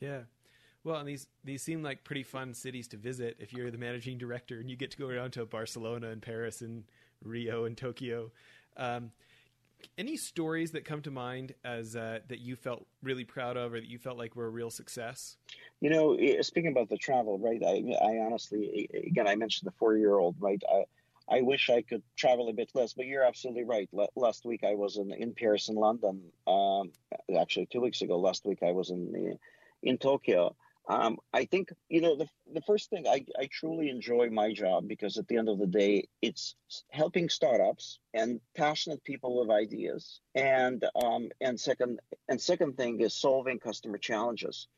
Yeah. 0.00 0.22
Well, 0.84 0.96
and 0.96 1.08
these 1.08 1.26
these 1.42 1.62
seem 1.62 1.82
like 1.82 2.04
pretty 2.04 2.22
fun 2.22 2.52
cities 2.52 2.88
to 2.88 2.98
visit 2.98 3.36
if 3.38 3.54
you're 3.54 3.70
the 3.70 3.78
managing 3.78 4.18
director 4.18 4.60
and 4.60 4.68
you 4.68 4.76
get 4.76 4.90
to 4.90 4.98
go 4.98 5.08
around 5.08 5.32
to 5.32 5.46
Barcelona 5.46 6.08
and 6.10 6.20
Paris 6.20 6.60
and 6.60 6.84
Rio 7.22 7.64
and 7.64 7.76
Tokyo. 7.76 8.30
Um, 8.76 9.10
any 9.98 10.16
stories 10.16 10.70
that 10.72 10.84
come 10.84 11.02
to 11.02 11.10
mind 11.10 11.54
as 11.64 11.94
uh, 11.94 12.20
that 12.28 12.40
you 12.40 12.56
felt 12.56 12.86
really 13.02 13.24
proud 13.24 13.56
of 13.56 13.74
or 13.74 13.80
that 13.80 13.88
you 13.88 13.98
felt 13.98 14.16
like 14.16 14.34
were 14.34 14.46
a 14.46 14.50
real 14.50 14.70
success? 14.70 15.36
You 15.80 15.90
know, 15.90 16.16
speaking 16.40 16.70
about 16.70 16.88
the 16.88 16.96
travel, 16.96 17.38
right? 17.38 17.62
I, 17.62 17.94
I 18.02 18.18
honestly, 18.24 18.88
again, 19.06 19.28
I 19.28 19.36
mentioned 19.36 19.66
the 19.66 19.74
four 19.78 19.96
year 19.96 20.18
old, 20.18 20.36
right? 20.40 20.62
I, 20.70 20.84
I 21.28 21.40
wish 21.40 21.70
I 21.70 21.82
could 21.82 22.02
travel 22.16 22.48
a 22.48 22.52
bit 22.52 22.70
less, 22.74 22.92
but 22.92 23.06
you're 23.06 23.24
absolutely 23.24 23.64
right. 23.64 23.88
last 24.14 24.44
week 24.44 24.62
I 24.64 24.74
was 24.74 24.98
in, 24.98 25.12
in 25.12 25.32
Paris 25.34 25.68
and 25.68 25.78
London. 25.78 26.20
Um, 26.46 26.92
actually, 27.38 27.66
two 27.66 27.80
weeks 27.80 28.02
ago, 28.02 28.18
last 28.18 28.44
week 28.44 28.58
I 28.62 28.72
was 28.72 28.90
in 28.90 29.38
in 29.82 29.98
Tokyo. 29.98 30.56
Um, 30.86 31.18
I 31.32 31.46
think 31.46 31.72
you 31.88 32.02
know 32.02 32.16
the 32.16 32.28
the 32.52 32.60
first 32.60 32.90
thing 32.90 33.06
I, 33.08 33.24
I 33.38 33.48
truly 33.50 33.88
enjoy 33.88 34.28
my 34.30 34.52
job 34.52 34.86
because 34.86 35.16
at 35.16 35.26
the 35.28 35.38
end 35.38 35.48
of 35.48 35.58
the 35.58 35.66
day 35.66 36.08
it's 36.20 36.56
helping 36.90 37.30
startups 37.30 37.98
and 38.12 38.40
passionate 38.54 39.02
people 39.02 39.40
with 39.40 39.50
ideas. 39.50 40.20
And 40.34 40.84
um, 41.02 41.30
and 41.40 41.58
second 41.58 42.00
and 42.28 42.40
second 42.40 42.76
thing 42.76 43.00
is 43.00 43.14
solving 43.14 43.58
customer 43.60 43.96
challenges 43.96 44.68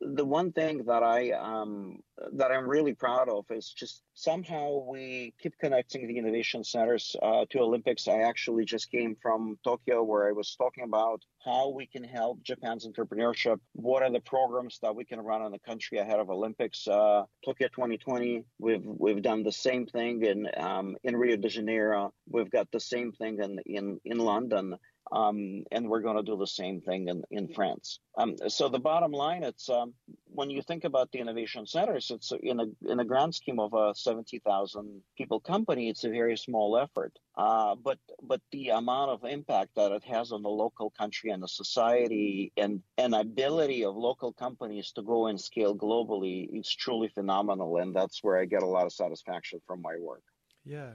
the 0.00 0.24
one 0.24 0.52
thing 0.52 0.84
that 0.86 1.02
I 1.02 1.30
um, 1.30 1.98
that 2.34 2.50
I'm 2.50 2.68
really 2.68 2.94
proud 2.94 3.28
of 3.28 3.44
is 3.50 3.68
just 3.68 4.02
somehow 4.14 4.84
we 4.88 5.34
keep 5.40 5.58
connecting 5.58 6.06
the 6.06 6.18
innovation 6.18 6.64
centers 6.64 7.16
uh, 7.22 7.44
to 7.50 7.60
Olympics. 7.60 8.08
I 8.08 8.20
actually 8.20 8.64
just 8.64 8.90
came 8.90 9.16
from 9.20 9.58
Tokyo 9.64 10.02
where 10.02 10.28
I 10.28 10.32
was 10.32 10.54
talking 10.56 10.84
about 10.84 11.22
how 11.44 11.70
we 11.70 11.86
can 11.86 12.04
help 12.04 12.42
Japan's 12.42 12.86
entrepreneurship. 12.86 13.58
What 13.72 14.02
are 14.02 14.10
the 14.10 14.20
programs 14.20 14.78
that 14.82 14.94
we 14.94 15.04
can 15.04 15.20
run 15.20 15.42
in 15.42 15.52
the 15.52 15.58
country 15.58 15.98
ahead 15.98 16.20
of 16.20 16.30
Olympics? 16.30 16.86
Uh, 16.86 17.24
Tokyo 17.44 17.68
2020, 17.68 18.44
we've 18.58 18.84
we've 18.84 19.22
done 19.22 19.42
the 19.42 19.52
same 19.52 19.86
thing 19.86 20.24
in 20.24 20.48
um, 20.56 20.96
in 21.02 21.16
Rio 21.16 21.36
de 21.36 21.48
Janeiro. 21.48 22.12
We've 22.28 22.50
got 22.50 22.70
the 22.70 22.80
same 22.80 23.12
thing 23.12 23.38
in 23.42 23.58
in 23.66 24.00
in 24.04 24.18
London. 24.18 24.76
Um, 25.12 25.64
and 25.70 25.88
we're 25.88 26.00
going 26.00 26.16
to 26.16 26.22
do 26.22 26.36
the 26.36 26.46
same 26.46 26.80
thing 26.80 27.08
in, 27.08 27.22
in 27.30 27.48
France. 27.54 28.00
Um, 28.18 28.36
so 28.48 28.68
the 28.68 28.78
bottom 28.78 29.12
line, 29.12 29.44
it's 29.44 29.68
um, 29.68 29.94
when 30.26 30.50
you 30.50 30.62
think 30.62 30.84
about 30.84 31.12
the 31.12 31.18
innovation 31.18 31.66
centers, 31.66 32.10
it's 32.10 32.32
in 32.42 32.60
a 32.60 32.66
in 32.90 32.98
a 32.98 33.04
grand 33.04 33.34
scheme 33.34 33.60
of 33.60 33.74
a 33.74 33.94
seventy 33.94 34.38
thousand 34.38 35.02
people 35.16 35.38
company, 35.38 35.88
it's 35.88 36.04
a 36.04 36.08
very 36.08 36.36
small 36.36 36.78
effort. 36.78 37.12
Uh, 37.36 37.74
but 37.74 37.98
but 38.22 38.40
the 38.52 38.70
amount 38.70 39.10
of 39.10 39.24
impact 39.24 39.74
that 39.76 39.92
it 39.92 40.02
has 40.04 40.32
on 40.32 40.42
the 40.42 40.48
local 40.48 40.90
country 40.90 41.30
and 41.30 41.42
the 41.42 41.48
society 41.48 42.52
and 42.56 42.82
an 42.98 43.14
ability 43.14 43.84
of 43.84 43.94
local 43.96 44.32
companies 44.32 44.92
to 44.92 45.02
go 45.02 45.26
and 45.26 45.40
scale 45.40 45.76
globally 45.76 46.48
it's 46.50 46.74
truly 46.74 47.08
phenomenal, 47.08 47.76
and 47.76 47.94
that's 47.94 48.24
where 48.24 48.38
I 48.38 48.46
get 48.46 48.62
a 48.62 48.66
lot 48.66 48.86
of 48.86 48.92
satisfaction 48.92 49.60
from 49.66 49.82
my 49.82 49.96
work. 50.00 50.22
Yeah, 50.64 50.94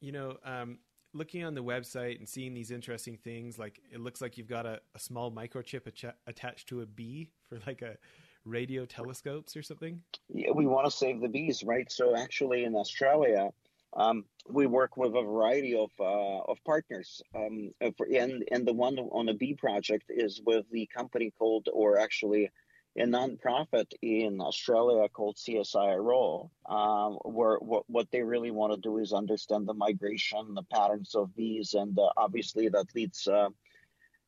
you 0.00 0.12
know, 0.12 0.36
um, 0.44 0.78
looking 1.12 1.44
on 1.44 1.54
the 1.54 1.62
website 1.62 2.18
and 2.18 2.28
seeing 2.28 2.54
these 2.54 2.70
interesting 2.70 3.16
things, 3.16 3.58
like 3.58 3.80
it 3.92 4.00
looks 4.00 4.20
like 4.20 4.36
you've 4.36 4.48
got 4.48 4.66
a, 4.66 4.80
a 4.94 4.98
small 4.98 5.30
microchip 5.30 5.86
ach- 5.86 6.14
attached 6.26 6.68
to 6.68 6.82
a 6.82 6.86
bee 6.86 7.30
for 7.48 7.58
like 7.66 7.82
a 7.82 7.96
radio 8.44 8.84
telescopes 8.84 9.56
or 9.56 9.62
something. 9.62 10.02
Yeah, 10.28 10.50
we 10.52 10.66
want 10.66 10.86
to 10.86 10.90
save 10.90 11.20
the 11.20 11.28
bees, 11.28 11.62
right? 11.64 11.90
So 11.90 12.16
actually, 12.16 12.64
in 12.64 12.74
Australia, 12.74 13.50
um, 13.94 14.24
we 14.48 14.66
work 14.66 14.96
with 14.96 15.14
a 15.14 15.22
variety 15.22 15.76
of 15.76 15.90
uh, 15.98 16.40
of 16.40 16.58
partners, 16.64 17.22
um, 17.34 17.72
and 17.80 18.44
and 18.50 18.66
the 18.66 18.72
one 18.72 18.98
on 18.98 19.26
the 19.26 19.34
bee 19.34 19.54
project 19.54 20.04
is 20.08 20.40
with 20.44 20.66
the 20.70 20.86
company 20.86 21.32
called, 21.38 21.68
or 21.72 21.98
actually 21.98 22.50
a 22.98 23.06
nonprofit 23.06 23.92
in 24.02 24.40
Australia 24.40 25.08
called 25.08 25.36
CSIRO, 25.36 26.50
um, 26.68 27.18
where 27.24 27.56
what, 27.58 27.84
what 27.88 28.10
they 28.10 28.22
really 28.22 28.50
want 28.50 28.72
to 28.72 28.80
do 28.80 28.98
is 28.98 29.12
understand 29.12 29.66
the 29.66 29.74
migration, 29.74 30.54
the 30.54 30.64
patterns 30.64 31.14
of 31.14 31.34
bees, 31.36 31.74
and 31.74 31.98
uh, 31.98 32.08
obviously 32.16 32.68
that 32.68 32.86
leads 32.94 33.28
uh, 33.28 33.48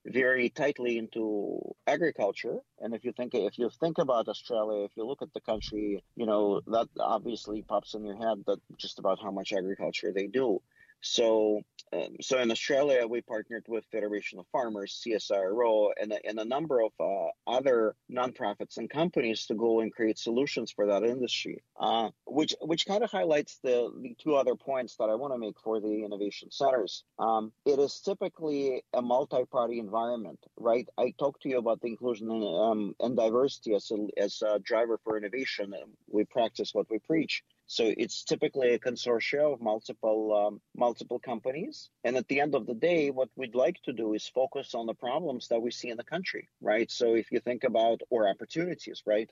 very 0.06 0.48
tightly 0.50 0.98
into 0.98 1.74
agriculture. 1.86 2.58
And 2.80 2.94
if 2.94 3.04
you 3.04 3.12
think 3.12 3.34
if 3.34 3.58
you 3.58 3.70
think 3.80 3.98
about 3.98 4.28
Australia, 4.28 4.84
if 4.84 4.92
you 4.96 5.06
look 5.06 5.22
at 5.22 5.32
the 5.34 5.40
country, 5.40 6.02
you 6.16 6.26
know 6.26 6.60
that 6.68 6.88
obviously 6.98 7.62
pops 7.62 7.94
in 7.94 8.04
your 8.04 8.16
head 8.16 8.38
that 8.46 8.60
just 8.76 8.98
about 8.98 9.18
how 9.20 9.30
much 9.30 9.52
agriculture 9.52 10.12
they 10.12 10.26
do. 10.26 10.62
So, 11.02 11.62
um, 11.92 12.16
so 12.20 12.38
in 12.38 12.50
Australia, 12.50 13.06
we 13.06 13.20
partnered 13.20 13.64
with 13.68 13.84
Federation 13.90 14.38
of 14.38 14.46
Farmers, 14.52 15.02
CSIRO, 15.04 15.90
and, 16.00 16.14
and 16.24 16.38
a 16.38 16.44
number 16.44 16.80
of 16.80 16.92
uh, 17.00 17.30
other 17.46 17.96
nonprofits 18.10 18.76
and 18.76 18.88
companies 18.88 19.46
to 19.46 19.54
go 19.54 19.80
and 19.80 19.92
create 19.92 20.18
solutions 20.18 20.70
for 20.70 20.86
that 20.86 21.02
industry. 21.02 21.62
Uh, 21.78 22.10
which 22.26 22.54
which 22.60 22.86
kind 22.86 23.02
of 23.02 23.10
highlights 23.10 23.58
the, 23.62 23.90
the 24.02 24.14
two 24.22 24.36
other 24.36 24.54
points 24.54 24.96
that 24.96 25.08
I 25.08 25.14
want 25.14 25.32
to 25.32 25.38
make 25.38 25.58
for 25.58 25.80
the 25.80 26.04
innovation 26.04 26.50
centers. 26.50 27.04
Um, 27.18 27.52
it 27.64 27.78
is 27.78 28.00
typically 28.00 28.84
a 28.92 29.02
multi-party 29.02 29.78
environment, 29.78 30.38
right? 30.56 30.88
I 30.98 31.14
talked 31.18 31.42
to 31.42 31.48
you 31.48 31.58
about 31.58 31.80
the 31.80 31.88
inclusion 31.88 32.30
and, 32.30 32.44
um, 32.44 32.94
and 33.00 33.16
diversity 33.16 33.74
as 33.74 33.90
a, 33.90 34.20
as 34.20 34.42
a 34.42 34.58
driver 34.60 34.98
for 35.02 35.16
innovation. 35.16 35.74
We 36.08 36.24
practice 36.24 36.72
what 36.72 36.86
we 36.90 36.98
preach. 36.98 37.42
So 37.70 37.84
it's 37.96 38.24
typically 38.24 38.74
a 38.74 38.80
consortia 38.80 39.52
of 39.52 39.60
multiple 39.60 40.22
um, 40.34 40.60
multiple 40.74 41.20
companies. 41.20 41.88
And 42.02 42.16
at 42.16 42.26
the 42.26 42.40
end 42.40 42.56
of 42.56 42.66
the 42.66 42.74
day, 42.74 43.10
what 43.10 43.28
we'd 43.36 43.54
like 43.54 43.80
to 43.84 43.92
do 43.92 44.12
is 44.14 44.26
focus 44.26 44.74
on 44.74 44.86
the 44.86 44.94
problems 44.94 45.46
that 45.48 45.62
we 45.62 45.70
see 45.70 45.88
in 45.88 45.96
the 45.96 46.10
country, 46.14 46.48
right? 46.60 46.90
So 46.90 47.14
if 47.14 47.30
you 47.30 47.38
think 47.38 47.62
about 47.62 48.00
or 48.10 48.28
opportunities, 48.28 49.04
right? 49.06 49.30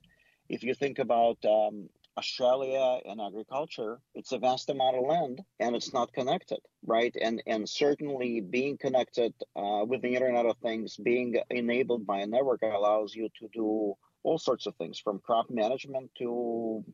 If 0.49 0.63
you 0.63 0.75
think 0.75 1.01
about 1.01 1.39
um, 1.45 1.89
Australia 2.17 3.01
and 3.05 3.21
agriculture, 3.21 3.99
it's 4.15 4.31
a 4.31 4.39
vast 4.39 4.71
amount 4.71 4.99
of 4.99 5.05
land 5.05 5.41
and 5.59 5.75
it's 5.75 5.93
not 5.93 6.13
connected, 6.13 6.61
right? 6.87 7.15
And 7.21 7.43
and 7.45 7.69
certainly 7.69 8.41
being 8.41 8.79
connected 8.79 9.35
uh, 9.57 9.83
with 9.85 10.01
the 10.03 10.15
Internet 10.15 10.47
of 10.47 10.59
Things, 10.59 10.97
being 10.97 11.31
enabled 11.51 12.07
by 12.07 12.19
a 12.21 12.27
network 12.29 12.63
allows 12.63 13.17
you 13.17 13.29
to 13.41 13.49
do 13.53 13.97
all 14.23 14.39
sorts 14.39 14.67
of 14.67 14.75
things 14.77 14.99
from 14.99 15.19
crop 15.21 15.51
management 15.51 16.11
to 16.19 16.85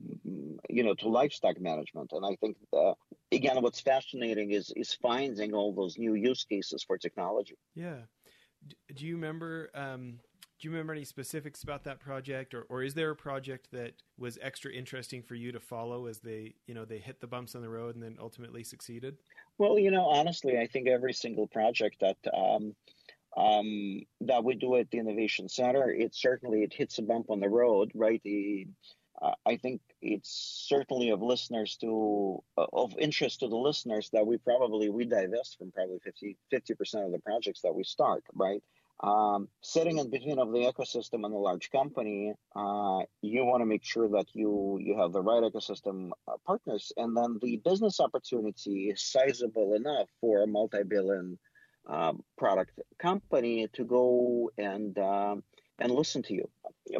you 0.68 0.82
know 0.82 0.94
to 0.94 1.08
livestock 1.08 1.60
management. 1.60 2.12
And 2.12 2.24
i 2.24 2.36
think 2.36 2.56
uh, 2.76 2.94
again 3.32 3.60
what's 3.62 3.80
fascinating 3.80 4.50
is 4.50 4.72
is 4.76 4.94
finding 4.94 5.54
all 5.54 5.72
those 5.72 5.96
new 5.98 6.14
use 6.14 6.44
cases 6.44 6.84
for 6.86 6.98
technology. 6.98 7.56
Yeah. 7.74 8.02
Do 8.94 9.06
you 9.06 9.16
remember 9.16 9.70
um, 9.74 10.20
do 10.60 10.68
you 10.68 10.70
remember 10.70 10.92
any 10.92 11.04
specifics 11.04 11.62
about 11.62 11.84
that 11.84 12.00
project? 12.00 12.54
Or, 12.54 12.62
or 12.68 12.82
is 12.82 12.94
there 12.94 13.10
a 13.10 13.16
project 13.16 13.68
that 13.72 13.94
was 14.16 14.38
extra 14.40 14.72
interesting 14.72 15.22
for 15.22 15.34
you 15.34 15.52
to 15.52 15.60
follow 15.60 16.06
as 16.06 16.20
they 16.20 16.54
you 16.66 16.74
know 16.74 16.84
they 16.84 16.98
hit 16.98 17.20
the 17.20 17.26
bumps 17.26 17.54
on 17.54 17.62
the 17.62 17.68
road 17.68 17.94
and 17.94 18.02
then 18.02 18.16
ultimately 18.20 18.62
succeeded? 18.62 19.16
Well 19.58 19.78
you 19.78 19.90
know 19.90 20.06
honestly 20.06 20.58
i 20.58 20.66
think 20.66 20.88
every 20.88 21.12
single 21.12 21.46
project 21.46 22.00
that 22.00 22.16
um, 22.32 22.74
um, 23.36 24.02
that 24.22 24.44
we 24.44 24.54
do 24.54 24.76
at 24.76 24.90
the 24.90 24.98
Innovation 24.98 25.48
Center, 25.48 25.90
it 25.90 26.14
certainly 26.14 26.62
it 26.62 26.72
hits 26.72 26.98
a 26.98 27.02
bump 27.02 27.30
on 27.30 27.40
the 27.40 27.48
road, 27.48 27.90
right? 27.94 28.22
Uh, 29.20 29.32
I 29.46 29.56
think 29.56 29.80
it's 30.02 30.66
certainly 30.68 31.10
of 31.10 31.22
listeners 31.22 31.76
to 31.80 32.42
uh, 32.58 32.66
of 32.72 32.94
interest 32.98 33.40
to 33.40 33.48
the 33.48 33.56
listeners 33.56 34.10
that 34.12 34.26
we 34.26 34.38
probably 34.38 34.88
we 34.88 35.04
divest 35.04 35.58
from 35.58 35.72
probably 35.72 36.00
50 36.50 36.74
percent 36.74 37.04
of 37.04 37.12
the 37.12 37.20
projects 37.20 37.62
that 37.62 37.74
we 37.74 37.84
start, 37.84 38.24
right? 38.34 38.62
Um, 39.02 39.48
sitting 39.60 39.98
in 39.98 40.10
between 40.10 40.38
of 40.38 40.52
the 40.52 40.72
ecosystem 40.72 41.24
and 41.24 41.34
the 41.34 41.38
large 41.38 41.70
company, 41.70 42.32
uh, 42.54 43.00
you 43.22 43.44
want 43.44 43.60
to 43.60 43.66
make 43.66 43.84
sure 43.84 44.08
that 44.10 44.26
you 44.32 44.78
you 44.80 44.96
have 44.98 45.12
the 45.12 45.22
right 45.22 45.42
ecosystem 45.42 46.10
uh, 46.28 46.36
partners, 46.46 46.92
and 46.96 47.16
then 47.16 47.38
the 47.42 47.60
business 47.64 48.00
opportunity 48.00 48.90
is 48.90 49.02
sizable 49.02 49.74
enough 49.74 50.08
for 50.20 50.42
a 50.42 50.46
multi-billion 50.46 51.38
product 52.36 52.80
company 52.98 53.68
to 53.72 53.84
go 53.84 54.50
and 54.58 54.98
um, 54.98 55.42
and 55.78 55.90
listen 55.92 56.22
to 56.22 56.34
you. 56.34 56.48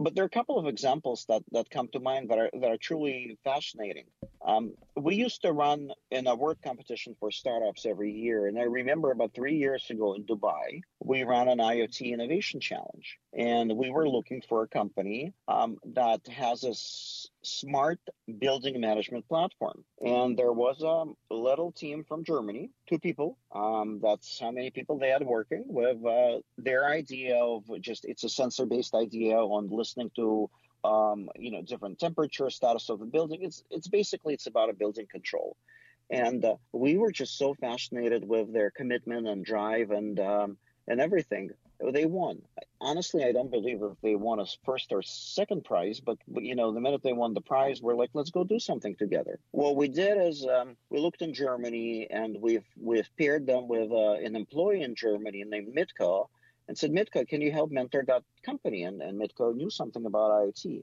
But 0.00 0.14
there 0.14 0.24
are 0.24 0.26
a 0.26 0.30
couple 0.30 0.58
of 0.58 0.66
examples 0.66 1.26
that, 1.28 1.42
that 1.52 1.70
come 1.70 1.88
to 1.92 2.00
mind 2.00 2.30
that 2.30 2.38
are 2.38 2.50
that 2.60 2.70
are 2.70 2.76
truly 2.76 3.38
fascinating. 3.44 4.06
Um, 4.44 4.74
we 4.96 5.14
used 5.14 5.42
to 5.42 5.52
run 5.52 5.90
an 6.10 6.26
award 6.26 6.58
competition 6.64 7.14
for 7.20 7.30
startups 7.30 7.86
every 7.86 8.12
year, 8.12 8.46
and 8.46 8.58
I 8.58 8.62
remember 8.62 9.10
about 9.10 9.34
three 9.34 9.56
years 9.56 9.88
ago 9.90 10.14
in 10.14 10.24
Dubai, 10.24 10.80
we 11.04 11.22
ran 11.22 11.48
an 11.48 11.58
IoT 11.58 12.14
innovation 12.14 12.60
challenge, 12.60 13.18
and 13.34 13.76
we 13.76 13.90
were 13.90 14.08
looking 14.08 14.42
for 14.48 14.62
a 14.62 14.68
company 14.68 15.34
um, 15.46 15.76
that 15.92 16.26
has 16.28 16.64
a 16.64 16.70
s- 16.70 17.28
smart 17.42 18.00
building 18.38 18.80
management 18.80 19.28
platform. 19.28 19.84
And 20.00 20.34
there 20.34 20.52
was 20.52 20.80
a 20.80 21.04
little 21.32 21.72
team 21.72 22.04
from 22.08 22.24
Germany, 22.24 22.70
two 22.88 22.98
people. 22.98 23.36
Um, 23.54 24.00
that's 24.02 24.40
how 24.40 24.50
many 24.50 24.70
people 24.70 24.98
they 24.98 25.10
had 25.10 25.22
working 25.22 25.64
with 25.66 26.02
uh, 26.06 26.38
their 26.56 26.86
idea 26.86 27.36
of 27.36 27.64
just 27.82 28.06
it's 28.06 28.24
a 28.24 28.30
sensor 28.30 28.64
based 28.64 28.94
idea 28.94 29.36
on 29.36 29.68
listening 29.68 30.10
to 30.16 30.48
um, 30.84 31.28
you 31.36 31.50
know 31.50 31.60
different 31.60 31.98
temperature 31.98 32.48
status 32.48 32.88
of 32.88 32.98
the 32.98 33.06
building. 33.06 33.42
It's 33.42 33.62
it's 33.70 33.88
basically 33.88 34.32
it's 34.32 34.46
about 34.46 34.70
a 34.70 34.74
building 34.74 35.06
control. 35.10 35.54
And 36.10 36.44
uh, 36.44 36.56
we 36.72 36.96
were 36.96 37.12
just 37.12 37.36
so 37.36 37.54
fascinated 37.54 38.26
with 38.26 38.52
their 38.52 38.70
commitment 38.70 39.26
and 39.26 39.44
drive 39.44 39.90
and 39.90 40.20
um, 40.20 40.58
and 40.88 41.00
everything 41.00 41.50
they 41.92 42.04
won. 42.04 42.42
Honestly, 42.80 43.24
I 43.24 43.32
don't 43.32 43.50
believe 43.50 43.82
if 43.82 44.00
they 44.02 44.14
won 44.14 44.40
a 44.40 44.46
first 44.64 44.92
or 44.92 45.02
second 45.02 45.64
prize, 45.64 46.00
but 46.00 46.18
you 46.28 46.54
know, 46.54 46.72
the 46.72 46.80
minute 46.80 47.02
they 47.02 47.12
won 47.12 47.34
the 47.34 47.40
prize, 47.40 47.82
we're 47.82 47.96
like, 47.96 48.10
let's 48.14 48.30
go 48.30 48.44
do 48.44 48.58
something 48.58 48.94
together. 48.96 49.38
What 49.50 49.76
we 49.76 49.88
did 49.88 50.18
is 50.20 50.46
um, 50.46 50.76
we 50.90 51.00
looked 51.00 51.22
in 51.22 51.34
Germany 51.34 52.08
and 52.10 52.36
we've 52.40 52.66
we've 52.80 53.08
paired 53.18 53.46
them 53.46 53.68
with 53.68 53.90
uh, 53.90 54.14
an 54.14 54.36
employee 54.36 54.82
in 54.82 54.94
Germany 54.94 55.44
named 55.46 55.74
Mitko 55.74 56.28
and 56.68 56.76
said, 56.76 56.92
Mitko, 56.92 57.26
can 57.28 57.40
you 57.40 57.52
help 57.52 57.70
mentor 57.70 58.04
that 58.06 58.22
company? 58.44 58.84
And, 58.84 59.02
and 59.02 59.20
Mitko 59.20 59.54
knew 59.54 59.70
something 59.70 60.06
about 60.06 60.30
IoT. 60.30 60.82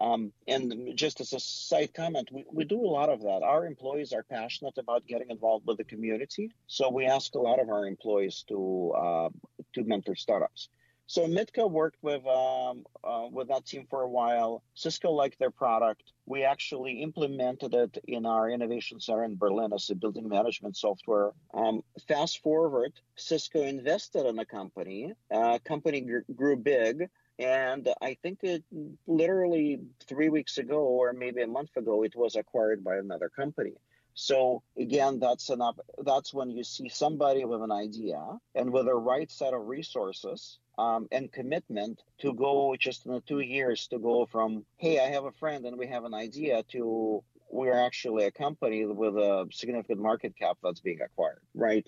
Um, 0.00 0.32
and 0.46 0.92
just 0.94 1.20
as 1.20 1.32
a 1.32 1.40
side 1.40 1.92
comment, 1.92 2.28
we, 2.32 2.44
we 2.52 2.64
do 2.64 2.80
a 2.80 2.86
lot 2.86 3.08
of 3.08 3.22
that. 3.22 3.42
Our 3.42 3.66
employees 3.66 4.12
are 4.12 4.22
passionate 4.22 4.78
about 4.78 5.06
getting 5.06 5.30
involved 5.30 5.66
with 5.66 5.78
the 5.78 5.84
community, 5.84 6.52
so 6.66 6.88
we 6.88 7.06
ask 7.06 7.34
a 7.34 7.40
lot 7.40 7.58
of 7.58 7.68
our 7.68 7.84
employees 7.86 8.44
to 8.48 8.92
uh, 8.96 9.28
to 9.74 9.84
mentor 9.84 10.14
startups. 10.14 10.68
So 11.08 11.26
Mitko 11.26 11.70
worked 11.70 11.96
with 12.02 12.24
um, 12.26 12.84
uh, 13.02 13.28
with 13.32 13.48
that 13.48 13.64
team 13.64 13.86
for 13.88 14.02
a 14.02 14.08
while. 14.08 14.62
Cisco 14.74 15.10
liked 15.10 15.38
their 15.38 15.50
product. 15.50 16.12
We 16.26 16.44
actually 16.44 17.02
implemented 17.02 17.72
it 17.72 17.96
in 18.06 18.26
our 18.26 18.50
innovation 18.50 19.00
center 19.00 19.24
in 19.24 19.36
Berlin 19.36 19.72
as 19.72 19.88
a 19.88 19.94
building 19.94 20.28
management 20.28 20.76
software. 20.76 21.32
Um, 21.54 21.82
fast 22.06 22.42
forward, 22.42 22.92
Cisco 23.16 23.62
invested 23.62 24.26
in 24.26 24.36
the 24.36 24.44
company. 24.44 25.14
Uh, 25.30 25.58
company 25.64 26.02
gr- 26.02 26.30
grew 26.36 26.56
big 26.56 27.08
And 27.38 27.88
I 28.02 28.16
think 28.22 28.40
it 28.42 28.64
literally 29.06 29.80
three 30.08 30.28
weeks 30.28 30.58
ago 30.58 30.78
or 30.78 31.12
maybe 31.12 31.42
a 31.42 31.46
month 31.46 31.76
ago, 31.76 32.02
it 32.02 32.16
was 32.16 32.34
acquired 32.34 32.82
by 32.82 32.96
another 32.96 33.28
company. 33.28 33.74
So 34.14 34.64
again, 34.76 35.20
that's 35.20 35.48
an 35.48 35.60
op- 35.60 35.86
that's 36.04 36.34
when 36.34 36.50
you 36.50 36.64
see 36.64 36.88
somebody 36.88 37.44
with 37.44 37.62
an 37.62 37.70
idea 37.70 38.20
and 38.56 38.72
with 38.72 38.86
the 38.86 38.94
right 38.94 39.30
set 39.30 39.54
of 39.54 39.68
resources 39.68 40.58
um, 40.76 41.06
and 41.12 41.30
commitment 41.30 42.02
to 42.18 42.34
go 42.34 42.74
just 42.76 43.06
in 43.06 43.12
the 43.12 43.20
two 43.20 43.38
years 43.38 43.86
to 43.88 43.98
go 44.00 44.26
from 44.26 44.64
hey, 44.76 44.98
I 44.98 45.10
have 45.10 45.24
a 45.24 45.32
friend 45.32 45.64
and 45.66 45.78
we 45.78 45.86
have 45.86 46.04
an 46.04 46.14
idea 46.14 46.64
to 46.72 47.22
we're 47.50 47.78
actually 47.78 48.24
a 48.24 48.32
company 48.32 48.84
with 48.84 49.14
a 49.14 49.46
significant 49.52 50.00
market 50.00 50.34
cap 50.36 50.58
that's 50.62 50.80
being 50.80 51.00
acquired, 51.00 51.40
right? 51.54 51.86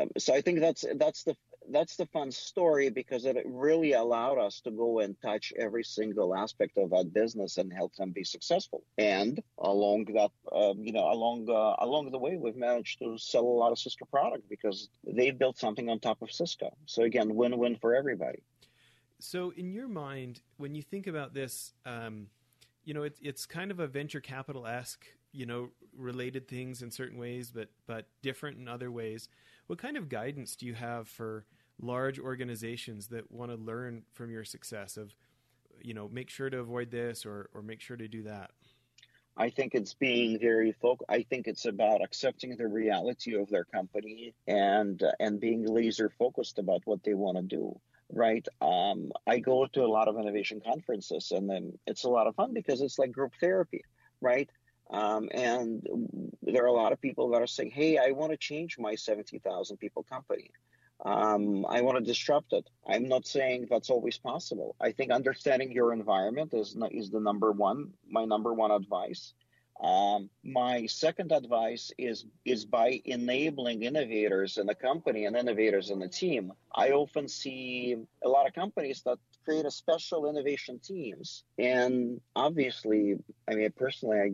Um, 0.00 0.10
so 0.18 0.34
I 0.34 0.40
think 0.40 0.60
that's 0.60 0.84
that's 0.96 1.24
the 1.24 1.36
that's 1.70 1.96
the 1.96 2.06
fun 2.06 2.30
story 2.30 2.90
because 2.90 3.24
it 3.24 3.36
really 3.44 3.92
allowed 3.92 4.38
us 4.38 4.60
to 4.62 4.70
go 4.70 5.00
and 5.00 5.16
touch 5.22 5.52
every 5.58 5.84
single 5.84 6.34
aspect 6.34 6.76
of 6.78 6.90
that 6.90 7.12
business 7.12 7.56
and 7.58 7.72
help 7.72 7.94
them 7.96 8.10
be 8.10 8.24
successful. 8.24 8.84
And 8.98 9.42
along 9.58 10.06
that, 10.14 10.30
um, 10.52 10.78
you 10.78 10.92
know, 10.92 11.10
along 11.10 11.48
uh, 11.48 11.76
along 11.84 12.10
the 12.10 12.18
way, 12.18 12.36
we've 12.36 12.56
managed 12.56 12.98
to 13.00 13.18
sell 13.18 13.44
a 13.44 13.58
lot 13.62 13.72
of 13.72 13.78
Cisco 13.78 14.04
product 14.06 14.48
because 14.48 14.88
they 15.04 15.30
built 15.30 15.58
something 15.58 15.88
on 15.88 16.00
top 16.00 16.22
of 16.22 16.30
Cisco. 16.30 16.76
So 16.86 17.02
again, 17.02 17.34
win-win 17.34 17.76
for 17.76 17.94
everybody. 17.94 18.42
So, 19.18 19.52
in 19.56 19.72
your 19.72 19.88
mind, 19.88 20.42
when 20.58 20.74
you 20.74 20.82
think 20.82 21.06
about 21.06 21.32
this, 21.32 21.72
um, 21.86 22.26
you 22.84 22.94
know, 22.94 23.02
it's 23.02 23.18
it's 23.22 23.46
kind 23.46 23.70
of 23.70 23.80
a 23.80 23.86
venture 23.86 24.20
capital 24.20 24.66
esque, 24.66 25.06
you 25.32 25.46
know, 25.46 25.70
related 25.96 26.48
things 26.48 26.82
in 26.82 26.90
certain 26.90 27.18
ways, 27.18 27.50
but 27.50 27.68
but 27.86 28.08
different 28.22 28.58
in 28.58 28.68
other 28.68 28.90
ways. 28.90 29.28
What 29.66 29.78
kind 29.78 29.96
of 29.96 30.08
guidance 30.08 30.54
do 30.54 30.66
you 30.66 30.74
have 30.74 31.08
for 31.08 31.44
large 31.80 32.18
organizations 32.18 33.08
that 33.08 33.30
want 33.30 33.50
to 33.50 33.56
learn 33.56 34.02
from 34.12 34.30
your 34.30 34.44
success 34.44 34.96
of 34.96 35.14
you 35.82 35.92
know 35.92 36.08
make 36.08 36.30
sure 36.30 36.48
to 36.48 36.58
avoid 36.58 36.90
this 36.90 37.26
or 37.26 37.50
or 37.54 37.62
make 37.62 37.80
sure 37.80 37.96
to 37.96 38.08
do 38.08 38.22
that 38.22 38.50
I 39.36 39.50
think 39.50 39.74
it's 39.74 39.92
being 39.92 40.38
very 40.38 40.72
focused. 40.72 41.10
I 41.10 41.22
think 41.22 41.46
it's 41.46 41.66
about 41.66 42.02
accepting 42.02 42.56
the 42.56 42.66
reality 42.66 43.36
of 43.36 43.50
their 43.50 43.64
company 43.64 44.34
and 44.46 45.02
uh, 45.02 45.12
and 45.20 45.38
being 45.38 45.66
laser 45.66 46.10
focused 46.18 46.58
about 46.58 46.80
what 46.86 47.02
they 47.04 47.14
want 47.14 47.36
to 47.36 47.42
do. 47.42 47.78
Right. 48.10 48.46
Um, 48.60 49.12
I 49.26 49.40
go 49.40 49.66
to 49.66 49.84
a 49.84 49.86
lot 49.86 50.08
of 50.08 50.16
innovation 50.16 50.62
conferences, 50.64 51.32
and 51.32 51.50
then 51.50 51.78
it's 51.86 52.04
a 52.04 52.08
lot 52.08 52.28
of 52.28 52.34
fun 52.36 52.54
because 52.54 52.80
it's 52.80 52.98
like 52.98 53.12
group 53.12 53.32
therapy, 53.40 53.84
right? 54.20 54.48
Um, 54.90 55.28
and 55.32 55.84
there 56.42 56.62
are 56.62 56.68
a 56.68 56.72
lot 56.72 56.92
of 56.92 57.00
people 57.00 57.28
that 57.30 57.42
are 57.42 57.46
saying, 57.48 57.72
"Hey, 57.72 57.98
I 57.98 58.12
want 58.12 58.30
to 58.30 58.38
change 58.38 58.78
my 58.78 58.94
seventy 58.94 59.38
thousand 59.38 59.76
people 59.78 60.02
company." 60.04 60.50
Um, 61.04 61.66
I 61.68 61.82
want 61.82 61.98
to 61.98 62.04
disrupt 62.04 62.52
it. 62.52 62.68
I'm 62.88 63.08
not 63.08 63.26
saying 63.26 63.66
that's 63.68 63.90
always 63.90 64.18
possible. 64.18 64.76
I 64.80 64.92
think 64.92 65.10
understanding 65.10 65.70
your 65.70 65.92
environment 65.92 66.54
is 66.54 66.76
is 66.90 67.10
the 67.10 67.20
number 67.20 67.52
one, 67.52 67.92
my 68.08 68.24
number 68.24 68.52
one 68.54 68.70
advice. 68.70 69.34
Um, 69.80 70.30
my 70.42 70.86
second 70.86 71.32
advice 71.32 71.92
is 71.98 72.24
is 72.46 72.64
by 72.64 73.02
enabling 73.04 73.82
innovators 73.82 74.56
in 74.56 74.66
the 74.66 74.74
company 74.74 75.26
and 75.26 75.36
innovators 75.36 75.90
in 75.90 75.98
the 75.98 76.08
team. 76.08 76.52
I 76.74 76.90
often 76.92 77.28
see 77.28 77.96
a 78.24 78.28
lot 78.28 78.46
of 78.46 78.54
companies 78.54 79.02
that 79.02 79.18
create 79.44 79.66
a 79.66 79.70
special 79.70 80.30
innovation 80.30 80.78
teams, 80.78 81.44
and 81.58 82.22
obviously, 82.34 83.16
I 83.46 83.54
mean 83.54 83.70
personally, 83.76 84.18
I 84.18 84.30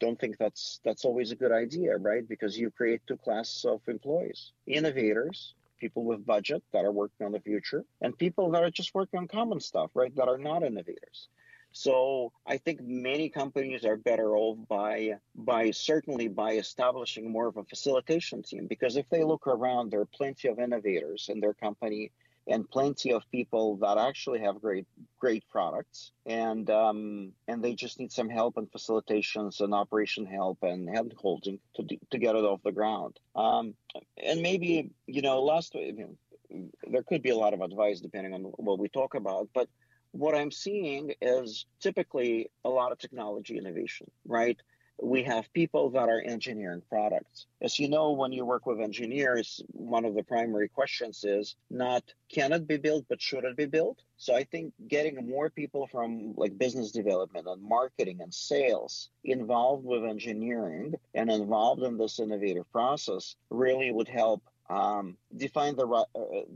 don't 0.00 0.18
think 0.18 0.38
that's 0.38 0.80
that's 0.82 1.04
always 1.04 1.30
a 1.30 1.36
good 1.36 1.52
idea, 1.52 1.98
right? 1.98 2.26
Because 2.26 2.58
you 2.58 2.70
create 2.70 3.02
two 3.06 3.18
classes 3.18 3.66
of 3.66 3.82
employees: 3.86 4.52
innovators 4.66 5.54
people 5.80 6.04
with 6.04 6.24
budget 6.24 6.62
that 6.72 6.84
are 6.84 6.92
working 6.92 7.26
on 7.26 7.32
the 7.32 7.40
future, 7.40 7.84
and 8.00 8.16
people 8.16 8.50
that 8.52 8.62
are 8.62 8.70
just 8.70 8.94
working 8.94 9.18
on 9.18 9.26
common 9.26 9.60
stuff, 9.60 9.90
right, 9.94 10.14
that 10.16 10.28
are 10.28 10.38
not 10.38 10.62
innovators. 10.62 11.28
So 11.72 12.32
I 12.46 12.56
think 12.56 12.80
many 12.82 13.28
companies 13.28 13.84
are 13.84 13.96
better 13.96 14.36
off 14.36 14.58
by 14.68 15.14
by 15.34 15.70
certainly 15.70 16.26
by 16.26 16.54
establishing 16.54 17.30
more 17.30 17.46
of 17.46 17.56
a 17.56 17.64
facilitation 17.64 18.42
team 18.42 18.66
because 18.66 18.96
if 18.96 19.08
they 19.08 19.22
look 19.22 19.46
around, 19.46 19.90
there 19.90 20.00
are 20.00 20.06
plenty 20.06 20.48
of 20.48 20.58
innovators 20.58 21.28
in 21.28 21.38
their 21.40 21.54
company 21.54 22.10
and 22.50 22.68
plenty 22.68 23.12
of 23.12 23.22
people 23.30 23.76
that 23.76 23.96
actually 23.96 24.40
have 24.40 24.60
great 24.60 24.86
great 25.18 25.44
products 25.50 26.12
and 26.26 26.68
um, 26.70 27.32
and 27.48 27.62
they 27.62 27.74
just 27.74 27.98
need 27.98 28.12
some 28.12 28.28
help 28.28 28.56
and 28.56 28.70
facilitations 28.70 29.60
and 29.60 29.72
operation 29.72 30.26
help 30.26 30.58
and 30.62 30.88
hand 30.88 31.14
holding 31.16 31.58
to 31.74 31.86
to 32.10 32.18
get 32.18 32.34
it 32.34 32.44
off 32.44 32.60
the 32.62 32.72
ground. 32.72 33.18
Um, 33.34 33.74
and 34.22 34.42
maybe 34.42 34.90
you 35.06 35.22
know 35.22 35.42
last 35.42 35.74
you 35.74 36.16
know, 36.50 36.68
there 36.88 37.04
could 37.04 37.22
be 37.22 37.30
a 37.30 37.36
lot 37.36 37.54
of 37.54 37.60
advice 37.60 38.00
depending 38.00 38.34
on 38.34 38.42
what 38.42 38.78
we 38.78 38.88
talk 38.88 39.14
about, 39.14 39.48
but 39.54 39.68
what 40.12 40.34
I'm 40.34 40.50
seeing 40.50 41.14
is 41.20 41.66
typically 41.80 42.50
a 42.64 42.68
lot 42.68 42.90
of 42.90 42.98
technology 42.98 43.56
innovation, 43.56 44.10
right? 44.26 44.58
We 45.02 45.22
have 45.24 45.52
people 45.52 45.90
that 45.90 46.08
are 46.08 46.20
engineering 46.20 46.82
products. 46.88 47.46
As 47.62 47.78
you 47.78 47.88
know, 47.88 48.12
when 48.12 48.32
you 48.32 48.44
work 48.44 48.66
with 48.66 48.80
engineers, 48.80 49.62
one 49.68 50.04
of 50.04 50.14
the 50.14 50.22
primary 50.22 50.68
questions 50.68 51.24
is 51.24 51.56
not 51.70 52.02
can 52.32 52.52
it 52.52 52.66
be 52.66 52.76
built, 52.76 53.06
but 53.08 53.20
should 53.20 53.44
it 53.44 53.56
be 53.56 53.66
built? 53.66 54.00
So 54.16 54.34
I 54.34 54.44
think 54.44 54.72
getting 54.88 55.28
more 55.28 55.50
people 55.50 55.86
from 55.86 56.34
like 56.36 56.58
business 56.58 56.90
development 56.90 57.46
and 57.46 57.62
marketing 57.62 58.20
and 58.20 58.32
sales 58.32 59.08
involved 59.24 59.84
with 59.84 60.04
engineering 60.04 60.94
and 61.14 61.30
involved 61.30 61.82
in 61.82 61.96
this 61.96 62.20
innovative 62.20 62.70
process 62.70 63.36
really 63.50 63.90
would 63.90 64.08
help 64.08 64.42
um, 64.70 65.16
define 65.36 65.74
the 65.74 65.86
uh, 65.86 66.04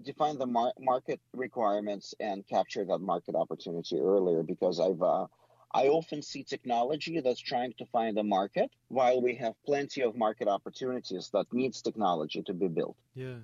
define 0.02 0.38
the 0.38 0.46
mar- 0.46 0.72
market 0.78 1.20
requirements 1.32 2.14
and 2.20 2.46
capture 2.46 2.84
that 2.84 2.98
market 2.98 3.34
opportunity 3.34 3.98
earlier 3.98 4.42
because 4.44 4.78
I've 4.78 5.02
uh, 5.02 5.26
I 5.74 5.88
often 5.88 6.22
see 6.22 6.44
technology 6.44 7.20
that's 7.20 7.40
trying 7.40 7.74
to 7.78 7.86
find 7.86 8.16
a 8.16 8.22
market 8.22 8.70
while 8.88 9.20
we 9.20 9.34
have 9.34 9.54
plenty 9.66 10.02
of 10.02 10.16
market 10.16 10.46
opportunities 10.46 11.30
that 11.32 11.52
needs 11.52 11.82
technology 11.82 12.42
to 12.42 12.54
be 12.54 12.68
built. 12.68 12.96
Yeah. 13.14 13.38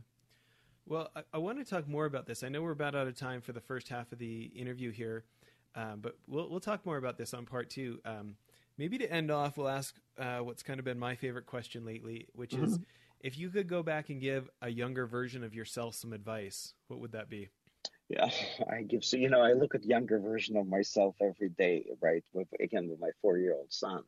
Well, 0.86 1.10
I, 1.16 1.22
I 1.34 1.38
want 1.38 1.58
to 1.58 1.64
talk 1.64 1.88
more 1.88 2.06
about 2.06 2.26
this. 2.26 2.44
I 2.44 2.48
know 2.48 2.62
we're 2.62 2.70
about 2.70 2.94
out 2.94 3.08
of 3.08 3.16
time 3.16 3.40
for 3.40 3.52
the 3.52 3.60
first 3.60 3.88
half 3.88 4.12
of 4.12 4.18
the 4.18 4.44
interview 4.54 4.92
here, 4.92 5.24
um, 5.74 5.98
but 6.00 6.16
we'll, 6.28 6.48
we'll 6.48 6.60
talk 6.60 6.86
more 6.86 6.96
about 6.98 7.18
this 7.18 7.34
on 7.34 7.46
part 7.46 7.68
two. 7.68 7.98
Um, 8.04 8.36
maybe 8.78 8.96
to 8.98 9.12
end 9.12 9.32
off, 9.32 9.56
we'll 9.56 9.68
ask 9.68 9.96
uh, 10.16 10.38
what's 10.38 10.62
kind 10.62 10.78
of 10.78 10.84
been 10.84 11.00
my 11.00 11.16
favorite 11.16 11.46
question 11.46 11.84
lately, 11.84 12.28
which 12.32 12.52
mm-hmm. 12.52 12.64
is 12.64 12.78
if 13.20 13.38
you 13.38 13.50
could 13.50 13.68
go 13.68 13.82
back 13.82 14.08
and 14.08 14.20
give 14.20 14.48
a 14.62 14.68
younger 14.68 15.06
version 15.06 15.42
of 15.42 15.52
yourself 15.52 15.96
some 15.96 16.12
advice, 16.12 16.74
what 16.86 17.00
would 17.00 17.12
that 17.12 17.28
be? 17.28 17.48
Yeah 18.10 18.28
i 18.70 18.82
give 18.82 19.04
so 19.04 19.16
you 19.16 19.30
know 19.30 19.40
i 19.40 19.52
look 19.52 19.74
at 19.74 19.84
younger 19.84 20.18
version 20.18 20.56
of 20.56 20.66
myself 20.66 21.14
every 21.22 21.48
day 21.48 21.86
right 22.02 22.24
with 22.32 22.48
again 22.60 22.88
with 22.90 23.00
my 23.00 23.10
four 23.22 23.38
year 23.38 23.54
old 23.54 23.72
son. 23.72 24.02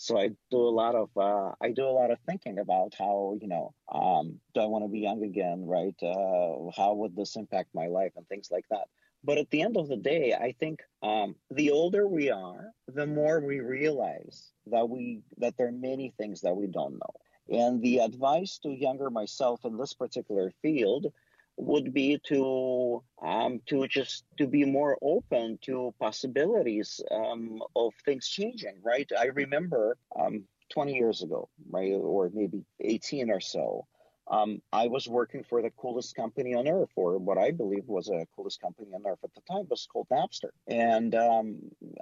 So 0.00 0.16
i 0.16 0.28
do 0.52 0.58
a 0.58 0.76
lot 0.82 0.94
of 0.94 1.10
uh, 1.16 1.52
i 1.60 1.72
do 1.72 1.84
a 1.84 1.96
lot 2.00 2.12
of 2.12 2.20
thinking 2.20 2.58
about 2.60 2.94
how 2.96 3.36
you 3.40 3.48
know 3.48 3.74
um, 3.92 4.40
do 4.54 4.60
i 4.60 4.66
want 4.66 4.84
to 4.84 4.88
be 4.88 5.00
young 5.00 5.24
again 5.24 5.66
right 5.66 5.98
uh, 6.02 6.70
how 6.76 6.94
would 6.94 7.16
this 7.16 7.34
impact 7.34 7.70
my 7.74 7.88
life 7.88 8.12
and 8.16 8.26
things 8.28 8.48
like 8.50 8.66
that. 8.70 8.86
But 9.24 9.38
at 9.38 9.50
the 9.50 9.62
end 9.62 9.76
of 9.76 9.88
the 9.88 9.96
day 9.96 10.34
i 10.34 10.52
think 10.52 10.78
um, 11.02 11.34
the 11.50 11.72
older 11.72 12.06
we 12.06 12.30
are 12.30 12.70
the 12.86 13.06
more 13.06 13.40
we 13.40 13.58
realize 13.58 14.52
that 14.66 14.88
we 14.88 15.22
that 15.38 15.56
there 15.56 15.66
are 15.66 15.72
many 15.90 16.14
things 16.16 16.42
that 16.42 16.56
we 16.56 16.68
don't 16.68 16.94
know. 17.02 17.14
And 17.50 17.82
the 17.82 17.98
advice 17.98 18.58
to 18.62 18.70
younger 18.70 19.10
myself 19.10 19.64
in 19.64 19.76
this 19.76 19.94
particular 19.94 20.52
field 20.62 21.12
would 21.58 21.92
be 21.92 22.18
to 22.24 23.02
um, 23.20 23.60
to 23.66 23.86
just 23.88 24.24
to 24.38 24.46
be 24.46 24.64
more 24.64 24.96
open 25.02 25.58
to 25.62 25.92
possibilities 26.00 27.00
um, 27.10 27.60
of 27.74 27.92
things 28.04 28.28
changing. 28.28 28.76
Right. 28.82 29.10
I 29.18 29.26
remember 29.26 29.96
um, 30.18 30.44
20 30.70 30.94
years 30.94 31.22
ago, 31.22 31.48
right, 31.70 31.92
or 31.92 32.30
maybe 32.32 32.64
18 32.80 33.30
or 33.30 33.40
so. 33.40 33.86
Um, 34.30 34.60
I 34.72 34.88
was 34.88 35.08
working 35.08 35.42
for 35.42 35.62
the 35.62 35.70
coolest 35.70 36.14
company 36.14 36.54
on 36.54 36.68
earth, 36.68 36.90
or 36.96 37.16
what 37.16 37.38
I 37.38 37.50
believe 37.50 37.84
was 37.86 38.10
a 38.10 38.26
coolest 38.36 38.60
company 38.60 38.88
on 38.94 39.06
earth 39.06 39.20
at 39.24 39.34
the 39.34 39.40
time, 39.50 39.66
was 39.70 39.88
called 39.90 40.06
Napster. 40.12 40.50
And 40.66 41.14
um, 41.14 41.56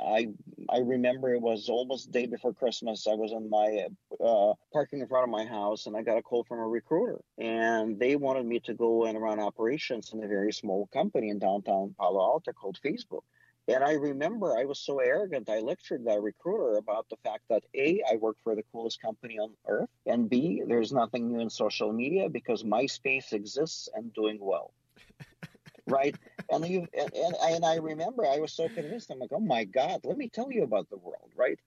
I 0.04 0.28
I 0.68 0.78
remember 0.78 1.32
it 1.32 1.40
was 1.40 1.68
almost 1.68 2.06
the 2.06 2.18
day 2.20 2.26
before 2.26 2.52
Christmas. 2.52 3.06
I 3.06 3.14
was 3.14 3.30
in 3.30 3.48
my 3.48 3.86
uh, 4.24 4.54
parking 4.72 5.00
in 5.00 5.08
front 5.08 5.24
of 5.24 5.30
my 5.30 5.44
house, 5.44 5.86
and 5.86 5.96
I 5.96 6.02
got 6.02 6.18
a 6.18 6.22
call 6.22 6.44
from 6.44 6.58
a 6.58 6.66
recruiter, 6.66 7.20
and 7.38 7.98
they 7.98 8.16
wanted 8.16 8.46
me 8.46 8.60
to 8.60 8.74
go 8.74 9.04
and 9.04 9.20
run 9.20 9.40
operations 9.40 10.12
in 10.12 10.22
a 10.22 10.28
very 10.28 10.52
small 10.52 10.88
company 10.92 11.30
in 11.30 11.38
downtown 11.38 11.94
Palo 11.98 12.20
Alto 12.20 12.52
called 12.52 12.78
Facebook. 12.84 13.22
And 13.68 13.82
I 13.82 13.92
remember 13.92 14.56
I 14.56 14.64
was 14.64 14.78
so 14.78 15.00
arrogant. 15.00 15.50
I 15.50 15.58
lectured 15.58 16.04
that 16.04 16.22
recruiter 16.22 16.76
about 16.76 17.08
the 17.08 17.16
fact 17.24 17.42
that 17.50 17.64
A, 17.74 18.00
I 18.10 18.16
work 18.16 18.36
for 18.44 18.54
the 18.54 18.62
coolest 18.72 19.02
company 19.02 19.38
on 19.38 19.52
earth, 19.66 19.90
and 20.06 20.30
B, 20.30 20.62
there's 20.66 20.92
nothing 20.92 21.32
new 21.32 21.40
in 21.40 21.50
social 21.50 21.92
media 21.92 22.28
because 22.28 22.62
MySpace 22.62 23.32
exists 23.32 23.88
and 23.94 24.12
doing 24.14 24.38
well. 24.40 24.72
right? 25.86 26.14
And, 26.50 26.66
you, 26.66 26.86
and, 26.96 27.12
and, 27.12 27.34
and 27.40 27.64
I 27.64 27.76
remember 27.76 28.24
I 28.24 28.38
was 28.38 28.52
so 28.52 28.68
convinced. 28.68 29.10
I'm 29.10 29.18
like, 29.18 29.32
oh 29.32 29.40
my 29.40 29.64
God, 29.64 30.00
let 30.04 30.16
me 30.16 30.28
tell 30.28 30.52
you 30.52 30.62
about 30.62 30.88
the 30.88 30.98
world, 30.98 31.32
right? 31.34 31.58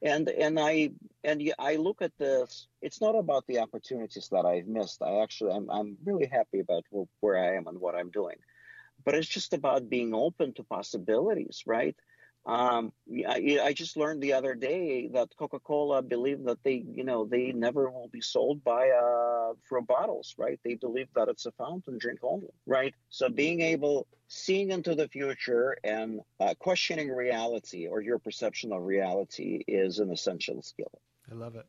And 0.00 0.28
and 0.28 0.60
I 0.60 0.90
and 1.24 1.52
I 1.58 1.76
look 1.76 2.02
at 2.02 2.16
this. 2.18 2.68
It's 2.82 3.00
not 3.00 3.16
about 3.16 3.46
the 3.46 3.58
opportunities 3.58 4.28
that 4.30 4.46
I've 4.46 4.66
missed. 4.66 5.02
I 5.02 5.22
actually 5.22 5.52
I'm 5.52 5.70
I'm 5.70 5.96
really 6.04 6.26
happy 6.26 6.60
about 6.60 6.84
where 7.20 7.38
I 7.38 7.56
am 7.56 7.66
and 7.66 7.78
what 7.80 7.94
I'm 7.94 8.10
doing. 8.10 8.36
but 9.04 9.14
it's 9.14 9.28
just 9.28 9.52
about 9.54 9.88
being 9.88 10.14
open 10.14 10.52
to 10.54 10.62
possibilities, 10.64 11.62
right? 11.66 11.96
Um, 12.46 12.92
I, 13.28 13.58
I, 13.62 13.72
just 13.74 13.96
learned 13.96 14.22
the 14.22 14.32
other 14.32 14.54
day 14.54 15.08
that 15.08 15.28
Coca-Cola 15.38 16.00
believe 16.02 16.44
that 16.44 16.62
they, 16.64 16.82
you 16.94 17.04
know, 17.04 17.26
they 17.26 17.52
never 17.52 17.90
will 17.90 18.08
be 18.08 18.22
sold 18.22 18.64
by 18.64 18.88
uh, 18.88 19.52
for 19.68 19.82
bottles, 19.82 20.34
right? 20.38 20.58
They 20.64 20.74
believe 20.74 21.08
that 21.14 21.28
it's 21.28 21.44
a 21.44 21.52
fountain 21.52 21.98
drink 21.98 22.20
only, 22.22 22.48
right? 22.64 22.94
So 23.10 23.28
being 23.28 23.60
able, 23.60 24.06
seeing 24.28 24.70
into 24.70 24.94
the 24.94 25.08
future 25.08 25.76
and 25.84 26.20
uh, 26.40 26.54
questioning 26.58 27.10
reality 27.10 27.86
or 27.86 28.00
your 28.00 28.18
perception 28.18 28.72
of 28.72 28.82
reality 28.82 29.62
is 29.68 29.98
an 29.98 30.10
essential 30.10 30.62
skill. 30.62 30.92
I 31.30 31.34
love 31.34 31.56
it. 31.56 31.66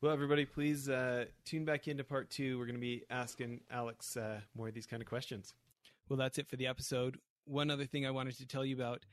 Well, 0.00 0.12
everybody, 0.12 0.44
please 0.44 0.88
uh, 0.88 1.24
tune 1.44 1.64
back 1.64 1.88
into 1.88 2.04
part 2.04 2.30
two. 2.30 2.58
We're 2.58 2.66
going 2.66 2.76
to 2.76 2.80
be 2.80 3.04
asking 3.10 3.60
Alex 3.70 4.16
uh, 4.16 4.40
more 4.54 4.68
of 4.68 4.74
these 4.74 4.86
kind 4.86 5.02
of 5.02 5.08
questions. 5.08 5.54
Well, 6.08 6.16
that's 6.16 6.38
it 6.38 6.48
for 6.48 6.56
the 6.56 6.66
episode. 6.66 7.18
One 7.46 7.70
other 7.70 7.86
thing 7.86 8.06
I 8.06 8.10
wanted 8.10 8.36
to 8.38 8.46
tell 8.46 8.64
you 8.64 8.76
about 8.76 9.04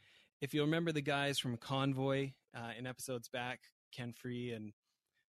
if 0.41 0.53
you 0.53 0.61
remember 0.61 0.91
the 0.91 1.01
guys 1.01 1.39
from 1.39 1.57
Convoy 1.57 2.31
uh, 2.55 2.71
in 2.77 2.85
episodes 2.85 3.29
back, 3.29 3.61
Ken 3.91 4.11
Free 4.11 4.51
and 4.51 4.73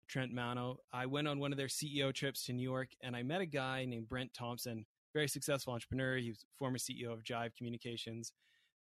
Trent 0.08 0.32
Mano, 0.34 0.78
I 0.94 1.08
went 1.08 1.28
on 1.28 1.40
one 1.40 1.52
of 1.52 1.58
their 1.58 1.68
CEO 1.68 2.14
trips 2.14 2.46
to 2.46 2.54
New 2.54 2.64
York 2.64 2.90
and 3.02 3.16
I 3.16 3.24
met 3.24 3.42
a 3.42 3.46
guy 3.46 3.86
named 3.86 4.08
Brent 4.08 4.34
Thompson, 4.34 4.86
very 5.14 5.28
successful 5.28 5.74
entrepreneur. 5.74 6.18
He 6.18 6.30
was 6.30 6.46
former 6.58 6.78
CEO 6.78 7.12
of 7.12 7.24
Jive 7.24 7.56
Communications, 7.58 8.34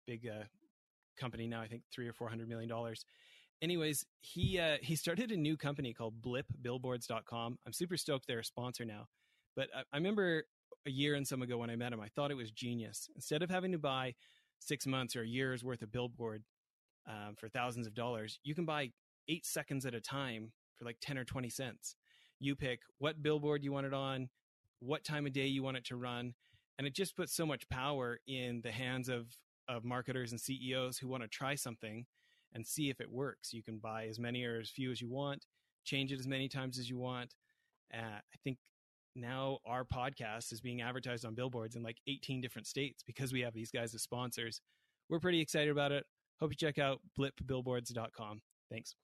big 0.06 0.28
uh, 0.28 0.44
company 1.18 1.46
now, 1.46 1.60
I 1.60 1.66
think 1.66 1.82
three 1.92 2.06
or 2.06 2.12
four 2.12 2.28
hundred 2.28 2.48
million 2.48 2.68
dollars. 2.68 3.04
Anyways, 3.60 4.04
he 4.20 4.58
uh, 4.58 4.76
he 4.82 4.94
started 4.94 5.32
a 5.32 5.36
new 5.36 5.56
company 5.56 5.92
called 5.92 6.20
BlipBillboards.com. 6.22 7.58
I'm 7.66 7.72
super 7.72 7.96
stoked 7.96 8.26
they're 8.26 8.38
a 8.40 8.44
sponsor 8.44 8.84
now. 8.84 9.06
But 9.56 9.68
I, 9.74 9.80
I 9.92 9.96
remember 9.96 10.44
a 10.86 10.90
year 10.90 11.14
and 11.14 11.26
some 11.26 11.42
ago 11.42 11.58
when 11.58 11.70
I 11.70 11.76
met 11.76 11.92
him, 11.92 12.00
I 12.00 12.08
thought 12.08 12.30
it 12.30 12.36
was 12.36 12.50
genius. 12.50 13.08
Instead 13.14 13.42
of 13.42 13.50
having 13.50 13.72
to 13.72 13.78
buy 13.78 14.14
six 14.60 14.86
months 14.86 15.16
or 15.16 15.22
a 15.22 15.26
year's 15.26 15.64
worth 15.64 15.82
of 15.82 15.92
billboard 15.92 16.44
um, 17.08 17.34
for 17.36 17.48
thousands 17.48 17.86
of 17.86 17.94
dollars, 17.94 18.38
you 18.44 18.54
can 18.54 18.64
buy 18.64 18.90
eight 19.28 19.44
seconds 19.44 19.84
at 19.86 19.94
a 19.94 20.00
time 20.00 20.52
for 20.76 20.84
like 20.84 20.98
10 21.00 21.18
or 21.18 21.24
20 21.24 21.50
cents. 21.50 21.96
You 22.38 22.54
pick 22.54 22.80
what 22.98 23.22
billboard 23.22 23.64
you 23.64 23.72
want 23.72 23.86
it 23.86 23.94
on, 23.94 24.28
what 24.80 25.04
time 25.04 25.26
of 25.26 25.32
day 25.32 25.46
you 25.46 25.62
want 25.62 25.76
it 25.76 25.84
to 25.86 25.96
run. 25.96 26.34
And 26.78 26.86
it 26.86 26.94
just 26.94 27.16
puts 27.16 27.34
so 27.34 27.44
much 27.44 27.68
power 27.68 28.20
in 28.28 28.60
the 28.62 28.70
hands 28.70 29.08
of, 29.08 29.26
of 29.68 29.84
marketers 29.84 30.30
and 30.30 30.40
CEOs 30.40 30.98
who 30.98 31.08
want 31.08 31.24
to 31.24 31.28
try 31.28 31.56
something 31.56 32.06
and 32.54 32.66
see 32.66 32.90
if 32.90 33.00
it 33.00 33.10
works. 33.10 33.52
You 33.52 33.62
can 33.62 33.78
buy 33.78 34.06
as 34.06 34.18
many 34.18 34.44
or 34.44 34.60
as 34.60 34.70
few 34.70 34.90
as 34.90 35.00
you 35.00 35.08
want, 35.08 35.46
change 35.84 36.12
it 36.12 36.20
as 36.20 36.26
many 36.26 36.48
times 36.48 36.78
as 36.78 36.88
you 36.88 36.98
want. 36.98 37.34
Uh, 37.92 38.18
I 38.18 38.36
think 38.44 38.58
now 39.16 39.58
our 39.66 39.84
podcast 39.84 40.52
is 40.52 40.60
being 40.60 40.80
advertised 40.80 41.24
on 41.24 41.34
billboards 41.34 41.76
in 41.76 41.82
like 41.82 41.98
18 42.06 42.40
different 42.40 42.66
states 42.66 43.02
because 43.06 43.32
we 43.32 43.40
have 43.40 43.54
these 43.54 43.70
guys 43.70 43.94
as 43.94 44.02
sponsors. 44.02 44.60
We're 45.08 45.20
pretty 45.20 45.40
excited 45.40 45.70
about 45.70 45.92
it. 45.92 46.04
Hope 46.40 46.52
you 46.52 46.56
check 46.56 46.78
out 46.78 47.00
blipbillboards.com. 47.18 48.40
Thanks. 48.70 48.94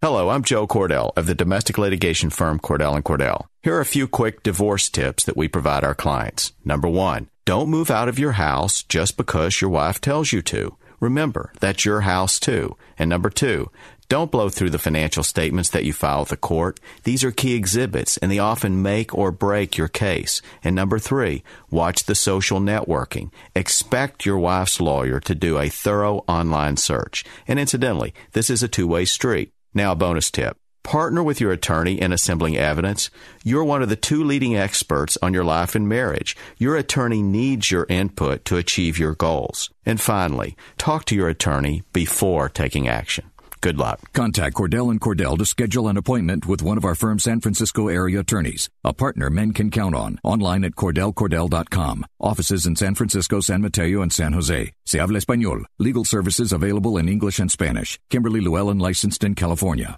Hello, 0.00 0.30
I'm 0.30 0.42
Joe 0.42 0.66
Cordell 0.66 1.12
of 1.16 1.26
the 1.26 1.34
domestic 1.34 1.78
litigation 1.78 2.30
firm 2.30 2.58
Cordell 2.58 2.96
and 2.96 3.04
Cordell. 3.04 3.46
Here 3.62 3.76
are 3.76 3.80
a 3.80 3.86
few 3.86 4.08
quick 4.08 4.42
divorce 4.42 4.88
tips 4.88 5.22
that 5.24 5.36
we 5.36 5.46
provide 5.46 5.84
our 5.84 5.94
clients. 5.94 6.52
Number 6.64 6.88
one, 6.88 7.28
don't 7.44 7.68
move 7.68 7.88
out 7.88 8.08
of 8.08 8.18
your 8.18 8.32
house 8.32 8.82
just 8.82 9.16
because 9.16 9.60
your 9.60 9.70
wife 9.70 10.00
tells 10.00 10.32
you 10.32 10.42
to. 10.42 10.76
Remember, 11.02 11.52
that's 11.58 11.84
your 11.84 12.02
house 12.02 12.38
too. 12.38 12.76
And 12.96 13.10
number 13.10 13.28
two, 13.28 13.72
don't 14.08 14.30
blow 14.30 14.48
through 14.48 14.70
the 14.70 14.78
financial 14.78 15.24
statements 15.24 15.68
that 15.70 15.84
you 15.84 15.92
file 15.92 16.20
with 16.20 16.28
the 16.28 16.36
court. 16.36 16.78
These 17.02 17.24
are 17.24 17.32
key 17.32 17.54
exhibits 17.54 18.18
and 18.18 18.30
they 18.30 18.38
often 18.38 18.82
make 18.82 19.12
or 19.12 19.32
break 19.32 19.76
your 19.76 19.88
case. 19.88 20.40
And 20.62 20.76
number 20.76 21.00
three, 21.00 21.42
watch 21.72 22.04
the 22.04 22.14
social 22.14 22.60
networking. 22.60 23.32
Expect 23.56 24.24
your 24.24 24.38
wife's 24.38 24.80
lawyer 24.80 25.18
to 25.18 25.34
do 25.34 25.58
a 25.58 25.68
thorough 25.68 26.18
online 26.28 26.76
search. 26.76 27.24
And 27.48 27.58
incidentally, 27.58 28.14
this 28.30 28.48
is 28.48 28.62
a 28.62 28.68
two-way 28.68 29.04
street. 29.04 29.50
Now 29.74 29.92
a 29.92 29.96
bonus 29.96 30.30
tip. 30.30 30.56
Partner 30.82 31.22
with 31.22 31.40
your 31.40 31.52
attorney 31.52 32.00
in 32.00 32.12
assembling 32.12 32.56
evidence. 32.56 33.08
You're 33.44 33.64
one 33.64 33.82
of 33.82 33.88
the 33.88 33.96
two 33.96 34.24
leading 34.24 34.56
experts 34.56 35.16
on 35.22 35.32
your 35.32 35.44
life 35.44 35.74
and 35.74 35.88
marriage. 35.88 36.36
Your 36.58 36.76
attorney 36.76 37.22
needs 37.22 37.70
your 37.70 37.86
input 37.88 38.44
to 38.46 38.56
achieve 38.56 38.98
your 38.98 39.14
goals. 39.14 39.70
And 39.86 40.00
finally, 40.00 40.56
talk 40.78 41.04
to 41.06 41.14
your 41.14 41.28
attorney 41.28 41.82
before 41.92 42.48
taking 42.48 42.88
action. 42.88 43.30
Good 43.62 43.78
luck. 43.78 44.00
Contact 44.12 44.56
Cordell 44.56 44.90
and 44.90 45.00
Cordell 45.00 45.38
to 45.38 45.46
schedule 45.46 45.86
an 45.86 45.96
appointment 45.96 46.46
with 46.46 46.62
one 46.62 46.76
of 46.76 46.84
our 46.84 46.96
firm's 46.96 47.22
San 47.22 47.40
Francisco 47.40 47.86
area 47.86 48.18
attorneys, 48.18 48.68
a 48.82 48.92
partner 48.92 49.30
men 49.30 49.52
can 49.52 49.70
count 49.70 49.94
on. 49.94 50.18
Online 50.24 50.64
at 50.64 50.72
CordellCordell.com. 50.72 52.04
Offices 52.18 52.66
in 52.66 52.74
San 52.74 52.96
Francisco, 52.96 53.40
San 53.40 53.62
Mateo, 53.62 54.02
and 54.02 54.12
San 54.12 54.32
Jose. 54.32 54.72
Se 54.84 54.98
habla 54.98 55.20
español. 55.20 55.64
Legal 55.78 56.04
services 56.04 56.52
available 56.52 56.98
in 56.98 57.08
English 57.08 57.38
and 57.38 57.52
Spanish. 57.52 58.00
Kimberly 58.10 58.40
Llewellyn 58.40 58.80
licensed 58.80 59.22
in 59.22 59.36
California. 59.36 59.96